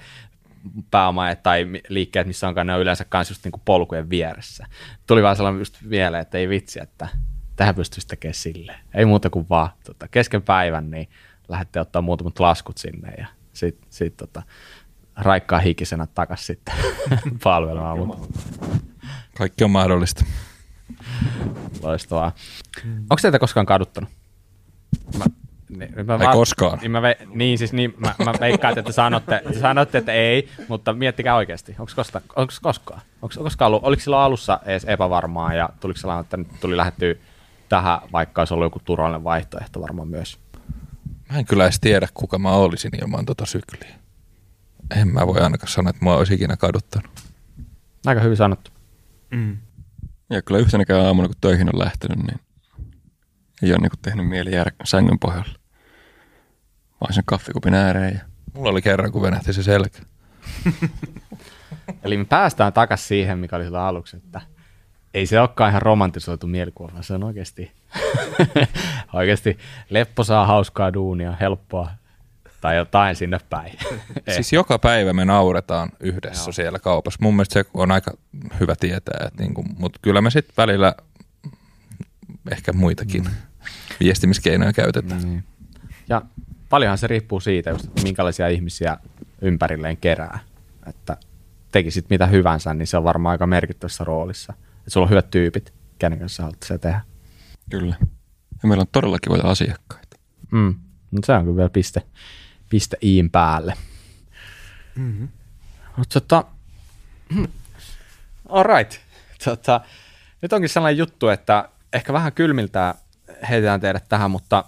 [0.91, 4.67] pääomaajat tai liikkeet, missä onkaan, ne on yleensä kanssa just niinku polkujen vieressä.
[5.07, 7.07] Tuli vaan sellainen just vielä, että ei vitsi, että
[7.55, 8.79] tähän pystyisi tekemään silleen.
[8.93, 11.09] Ei muuta kuin vaan tota, kesken päivän, niin
[11.49, 14.43] lähdette ottaa muutamat laskut sinne ja sitten sit, tota,
[15.15, 16.75] raikkaa hikisenä takas sitten
[17.43, 17.99] palvelemaan.
[17.99, 18.39] Mutta
[19.37, 20.25] Kaikki on mahdollista.
[21.83, 22.31] loistavaa.
[22.85, 24.09] Onko teitä koskaan kaduttanut?
[25.17, 25.25] Mä,
[25.69, 26.79] niin, mä Ei koskaan.
[26.79, 30.49] Niin, mä ve, niin siis niin, mä, mä veikkaan, että sanotte, te sanotte, että ei,
[30.67, 31.75] mutta miettikää oikeasti.
[31.79, 32.23] Onko koskaan?
[32.35, 33.01] Onko koskaan?
[33.21, 37.15] Onko koskaan ollut, oliko silloin alussa edes epävarmaa ja tuliko sellainen, että nyt tuli lähettyä
[37.69, 40.39] tähän, vaikka olisi ollut joku turvallinen vaihtoehto varmaan myös?
[41.31, 43.95] Mä en kyllä edes tiedä, kuka mä olisin ilman tota sykliä.
[44.95, 47.11] En mä voi ainakaan sanoa, että mua olisi ikinä kaduttanut.
[48.05, 48.71] Aika hyvin sanottu.
[49.31, 49.57] Mm.
[50.29, 52.39] Ja kyllä yhtenäkään aamuna, kun töihin on lähtenyt, niin
[53.63, 55.59] ei ole niin tehnyt mieli jäädä sängyn pohjalle.
[57.01, 58.21] Vaan sen kahvikupin ääreen ja
[58.57, 59.99] Mulla oli kerran, kun venähti se selkä.
[62.03, 64.41] Eli me päästään takaisin siihen, mikä oli silloin aluksi, että
[65.17, 67.71] ei se olekaan ihan romantisoitu mielikuva, vaan se on oikeasti,
[69.13, 69.57] oikeasti
[69.89, 71.89] lepposaa, hauskaa duunia, helppoa
[72.61, 73.77] tai jotain sinne päin.
[74.35, 76.51] Siis joka päivä me nauretaan yhdessä Joo.
[76.51, 77.17] Siellä kaupassa.
[77.21, 78.11] Mun mielestä se on aika
[78.59, 80.95] hyvä tietää, että niinku, mutta kyllä me sitten välillä
[82.51, 83.31] ehkä muitakin mm.
[83.99, 85.21] viestimiskeinoja käytetään.
[85.21, 85.43] Niin.
[86.09, 86.21] Ja
[86.69, 88.97] paljonhan se riippuu siitä, just, että minkälaisia ihmisiä
[89.41, 90.39] ympärilleen kerää.
[90.87, 91.17] Että
[91.71, 94.53] tekisit mitä hyvänsä, niin se on varmaan aika merkittävässä roolissa.
[94.87, 97.01] Että sulla on hyvät tyypit, kenen kanssa haluat se tehdä.
[97.69, 97.95] kyllä.
[98.63, 100.17] Ja meillä on todella kivoja asiakkaita.
[100.51, 100.75] Mm.
[101.11, 102.01] Mutta se on kyllä vielä piste,
[102.69, 103.73] piste iin päälle.
[104.95, 105.27] Mm-hmm.
[105.97, 106.43] Mutta tota,
[108.49, 108.93] all right.
[109.45, 109.81] Tota,
[110.41, 112.95] nyt onkin sellainen juttu, että ehkä vähän kylmiltä
[113.49, 114.63] heitetään teidät tähän, mutta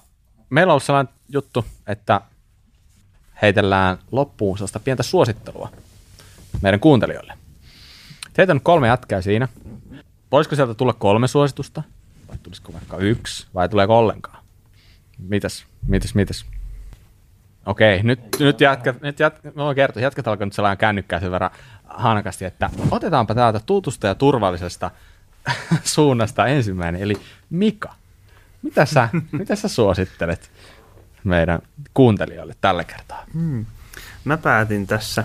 [0.49, 2.21] meillä on ollut sellainen juttu, että
[3.41, 5.71] heitellään loppuun sellaista pientä suosittelua
[6.61, 7.33] meidän kuuntelijoille.
[8.33, 9.47] Teitä on kolme jätkää siinä.
[10.31, 11.83] Voisiko sieltä tulla kolme suositusta?
[12.27, 13.47] Vai tulisiko vaikka yksi?
[13.55, 14.43] Vai tuleeko ollenkaan?
[15.17, 16.45] Mitäs, mitäs, mitäs?
[17.65, 21.51] Okei, nyt, nyt jätkät, nyt jätkät, mä voin kertoa, alkoi nyt sellainen kännykkää sen verran
[21.83, 24.91] hanakasti, että otetaanpa täältä tutusta ja turvallisesta
[25.83, 27.13] suunnasta ensimmäinen, eli
[27.49, 27.93] Mika.
[28.61, 29.09] Mitä sä,
[29.39, 30.51] mitä sä suosittelet
[31.23, 31.59] meidän
[31.93, 33.23] kuuntelijoille tällä kertaa?
[33.33, 33.65] Mm.
[34.25, 35.23] Mä päätin tässä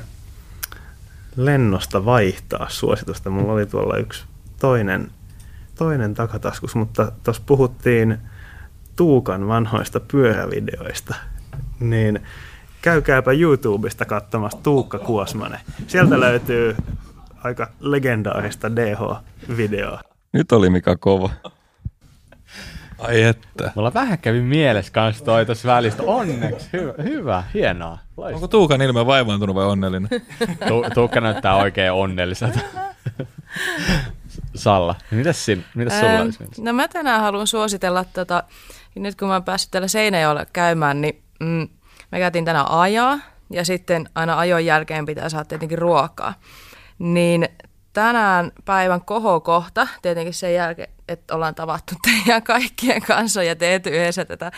[1.37, 3.31] lennosta vaihtaa suositusta.
[3.31, 4.25] Mulla oli tuolla yksi
[4.61, 5.11] toinen,
[5.79, 8.19] toinen takataskus, mutta tuossa puhuttiin
[8.97, 11.15] Tuukan vanhoista pyörävideoista.
[11.81, 12.21] Niin
[12.83, 15.61] käykääpä YouTubesta katsomassa Tuukka Kuosmanen.
[15.87, 16.77] Sieltä löytyy
[17.45, 20.01] aika legendaarista DH-videoa.
[20.33, 21.31] Nyt oli mikä kova.
[22.99, 23.73] Ai että.
[23.75, 26.03] Mulla vähän kävi mielessä kanssa toi tuossa välistä.
[26.03, 27.99] Onneksi, hyvä, hyvä hienoa.
[28.17, 28.35] Loistavaa.
[28.35, 30.09] Onko Tuukan ilme vaivaantunut vai onnellinen?
[30.69, 32.61] Tu- Tuukka näyttää oikein onnelliselta.
[34.55, 36.45] Salla, mitäs, sin, mitäs sulla Ää, olisi?
[36.59, 38.43] No mä tänään haluan suositella, tota,
[38.95, 41.69] nyt kun mä oon päässyt täällä Seinäjoella käymään, niin mm,
[42.13, 43.19] mä käytin tänään ajaa
[43.51, 46.35] ja sitten aina ajon jälkeen pitää saada tietenkin ruokaa.
[46.99, 47.49] Niin
[47.93, 54.25] tänään päivän kohokohta, tietenkin sen jälkeen, että ollaan tavattu teidän kaikkien kanssa ja tehty yhdessä
[54.25, 54.53] tätä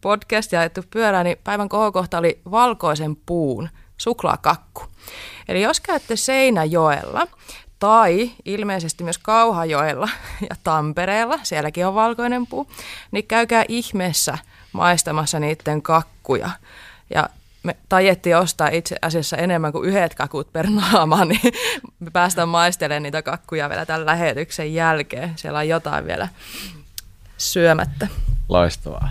[0.00, 4.82] podcastia ajettu pyörää, niin päivän kohokohta oli valkoisen puun suklaakakku.
[5.48, 7.26] Eli jos käytte Seinäjoella
[7.78, 10.08] tai ilmeisesti myös Kauhajoella
[10.50, 12.70] ja Tampereella, sielläkin on valkoinen puu,
[13.10, 14.38] niin käykää ihmeessä
[14.72, 16.50] maistamassa niiden kakkuja.
[17.14, 17.28] Ja
[17.62, 21.52] me tajettiin ostaa itse asiassa enemmän kuin yhdet kakut per naama, niin
[22.00, 25.32] me päästään maistelemaan niitä kakkuja vielä tämän lähetyksen jälkeen.
[25.36, 26.28] Siellä on jotain vielä
[27.36, 28.08] syömättä.
[28.48, 29.10] Loistavaa.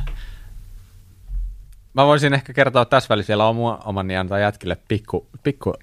[1.93, 4.07] Mä voisin ehkä kertoa tässä välissä vielä oma, oman
[4.41, 5.74] jätkille pikku, pikku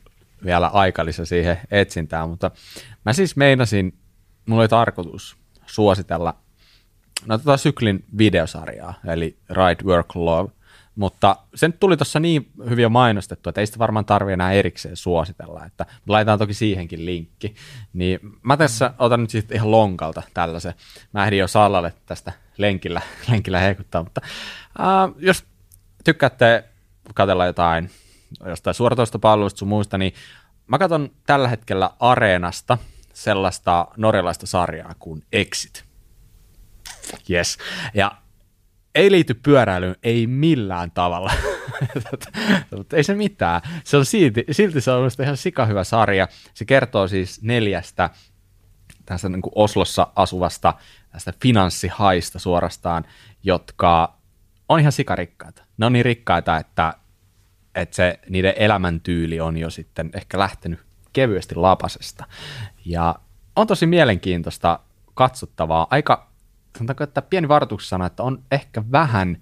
[0.45, 2.51] vielä aikalisä siihen etsintään, mutta
[3.05, 3.99] mä siis meinasin,
[4.47, 5.37] mulla oli tarkoitus
[5.67, 6.35] suositella
[7.27, 10.51] no tota syklin videosarjaa, eli Ride, Work, Love,
[10.95, 14.53] mutta se nyt tuli tuossa niin hyvin jo mainostettu, että ei sitä varmaan tarvitse enää
[14.53, 17.55] erikseen suositella, että laitetaan toki siihenkin linkki.
[17.93, 20.75] Niin mä tässä otan nyt sitten ihan lonkalta tällaisen.
[21.13, 24.21] Mä ehdin jo Sallalle tästä lenkillä, lenkillä heikuttaa, mutta
[24.81, 25.45] äh, jos
[26.05, 26.65] tykkäätte
[27.15, 27.91] katsella jotain
[28.47, 30.15] jostain suoratoistopalveluista sun muista, niin
[30.67, 32.79] mä katson tällä hetkellä Areenasta
[33.13, 35.85] sellaista norjalaista sarjaa kuin Exit.
[37.31, 37.59] Yes.
[37.95, 38.13] Ja
[38.95, 41.33] ei liity pyöräilyyn, ei millään tavalla.
[42.93, 43.61] Ei se mitään.
[43.85, 46.29] Se on silti, silti se on ihan sikahyvä sarja.
[46.55, 48.11] Se kertoo siis neljästä
[49.07, 50.75] tästä niin kuin Oslossa asuvasta
[51.11, 53.05] tästä finanssihaista suorastaan,
[53.43, 54.19] jotka
[54.69, 55.63] on ihan sikarikkaita.
[55.77, 56.95] Ne on niin rikkaita, että
[57.75, 60.81] että se, niiden elämäntyyli on jo sitten ehkä lähtenyt
[61.13, 62.25] kevyesti lapasesta.
[62.85, 63.15] Ja
[63.57, 64.79] on tosi mielenkiintoista
[65.15, 65.87] katsottavaa.
[65.91, 66.31] Aika,
[66.79, 69.37] sanotaanko, että pieni varoitus sana, että on ehkä vähän,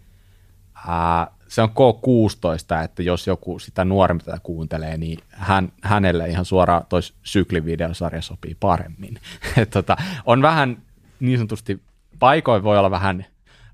[0.88, 6.44] ää, se on K16, että jos joku sitä nuorempi tätä kuuntelee, niin hän, hänelle ihan
[6.44, 9.20] suoraan tois syklin videosarja sopii paremmin.
[9.70, 10.82] Tota, on vähän
[11.20, 11.80] niin sanotusti,
[12.18, 13.26] paikoin voi olla vähän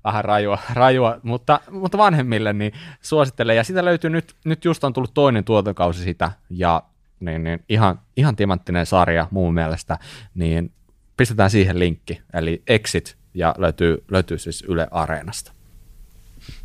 [0.07, 3.55] vähän rajua, rajua mutta, mutta vanhemmille niin suosittelen.
[3.55, 6.83] Ja sitä löytyy nyt, nyt just on tullut toinen tuotokausi sitä, ja
[7.19, 9.97] niin, niin ihan, ihan timanttinen sarja mun mielestä,
[10.35, 10.71] niin
[11.17, 15.51] pistetään siihen linkki, eli Exit, ja löytyy, löytyy siis Yle Areenasta.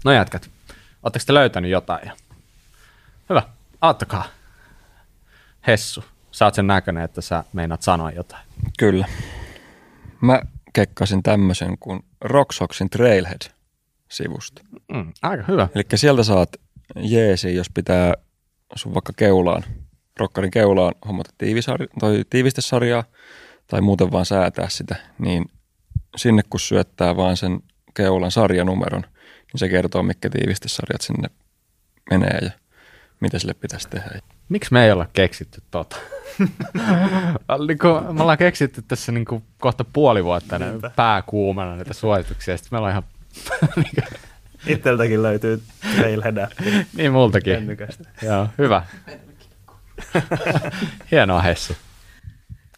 [0.05, 0.51] No jätkät,
[1.03, 2.11] ootteko te löytänyt jotain?
[3.29, 3.43] Hyvä,
[3.81, 4.25] auttakaa.
[5.67, 8.43] Hessu, sä oot sen näköinen, että sä meinaat sanoa jotain.
[8.79, 9.07] Kyllä.
[10.21, 14.63] Mä kekkasin tämmöisen kuin Rocksoxin Trailhead-sivusta.
[14.93, 15.69] Mm, aika hyvä.
[15.75, 16.57] Eli sieltä saat
[16.97, 18.15] jeesi, jos pitää
[18.77, 19.63] sun vaikka keulaan,
[20.19, 23.05] rokkarin keulaan hommata tiivisarja, tai tiivistesarjaa
[23.67, 25.45] tai muuten vaan säätää sitä, niin
[26.17, 27.61] sinne kun syöttää vaan sen
[27.95, 29.03] keulan sarjanumeron,
[29.53, 31.29] niin se kertoo, mitkä tiivistesarjat sinne
[32.11, 32.51] menee ja
[33.23, 34.21] mitä sille pitäisi tehdä.
[34.49, 35.97] Miksi me ei olla keksitty tota?
[37.67, 40.67] niin kuin, me ollaan keksitty tässä niin kuin kohta puoli vuotta ne
[40.97, 43.03] pääkuumana näitä suosituksia, sitten meillä on ihan...
[44.67, 45.63] Itseltäkin löytyy
[45.97, 46.37] Trailhead
[46.97, 47.77] Niin multakin.
[48.23, 48.83] Joo, hyvä.
[51.11, 51.77] Hienoa Hessu.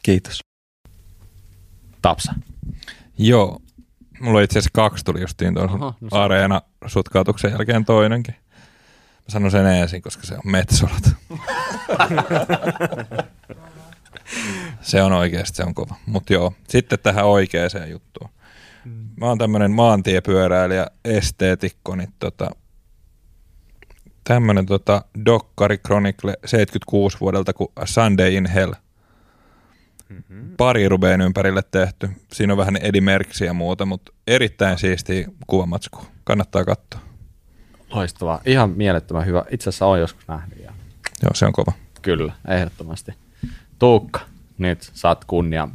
[0.03, 0.41] Kiitos.
[2.03, 2.35] Tapsa.
[3.19, 3.61] Joo.
[4.21, 8.35] Mulla itse asiassa kaksi tuli justiin tuon no areena sutkautuksen jälkeen toinenkin.
[9.25, 11.11] Mä sanon sen ensin, koska se on Metsolat.
[14.81, 15.95] se on oikeasti, se on kova.
[16.07, 18.31] Mutta joo, sitten tähän oikeaan juttuun.
[19.17, 22.51] Mä oon tämmönen maantiepyöräilijä, esteetikko, niin tota,
[24.25, 28.73] tämmönen tota Dokkari Chronicle 76 vuodelta kuin A Sunday in Hell.
[30.09, 30.57] Mm-hmm.
[30.57, 32.11] Pari rubeen ympärille tehty.
[32.33, 36.07] Siinä on vähän Eddie Merksiä ja muuta, mutta erittäin siisti kuvamatsku.
[36.25, 37.01] Kannattaa katsoa.
[37.95, 38.41] Loistavaa.
[38.47, 39.45] Ihan mielettömän hyvä.
[39.51, 40.59] Itse asiassa on joskus nähnyt.
[40.59, 40.73] Ja...
[41.23, 41.73] Joo, se on kova.
[42.03, 43.13] Kyllä, ehdottomasti.
[43.79, 44.21] Tuukka,
[44.59, 45.69] nyt saat kunnia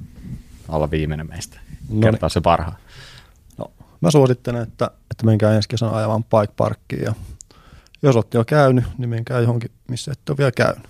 [0.68, 1.60] olla viimeinen meistä.
[1.90, 2.34] No Kertaa niin.
[2.34, 2.78] se parhaan.
[3.58, 7.14] No, mä suosittelen, että, että menkää ensi kesänä ajamaan bike parkkiin ja
[8.02, 10.88] jos olette jo käynyt, niin menkää johonkin, missä ette ole vielä käynyt.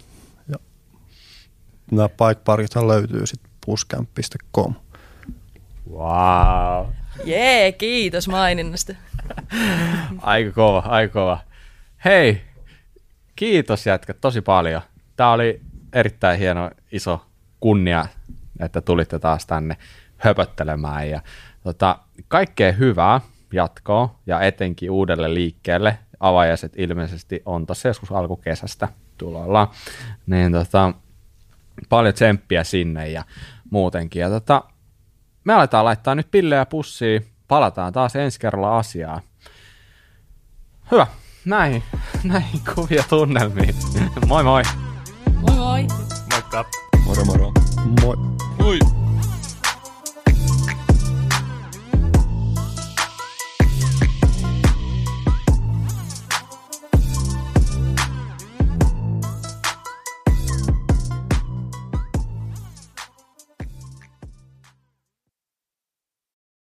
[0.47, 0.55] Ja
[1.91, 4.73] nämä bike parkithan löytyy sitten buscamp.com.
[5.91, 6.98] Wow.
[7.25, 8.93] Jee, kiitos maininnasta.
[10.21, 11.39] aika kova, aika kova.
[12.05, 12.41] Hei,
[13.35, 14.81] kiitos jätkät tosi paljon.
[15.15, 15.61] Tämä oli
[15.93, 17.25] erittäin hieno iso
[17.59, 18.05] kunnia,
[18.59, 19.77] että tulitte taas tänne
[20.17, 21.09] höpöttelemään.
[21.09, 21.21] Ja,
[21.63, 23.21] tota, kaikkea hyvää
[23.53, 25.99] jatkoa ja etenkin uudelle liikkeelle.
[26.19, 29.71] Avajaiset ilmeisesti on tuossa joskus alkukesästä tulolla.
[30.27, 30.93] Niin tota,
[31.89, 33.23] paljon tsemppiä sinne ja
[33.69, 34.19] muutenkin.
[34.19, 34.63] Ja tota,
[35.49, 37.25] me aletaan laittaa nyt pillejä pussiin.
[37.47, 39.21] Palataan taas ensi kerralla asiaa.
[40.91, 41.07] Hyvä.
[41.45, 41.83] Näihin,
[42.23, 43.75] näihin kuvia tunnelmiin.
[44.27, 44.63] moi moi.
[45.41, 45.87] Moi moi.
[46.31, 46.65] Moikka.
[47.05, 47.51] Moro moro.
[48.01, 48.15] Moi.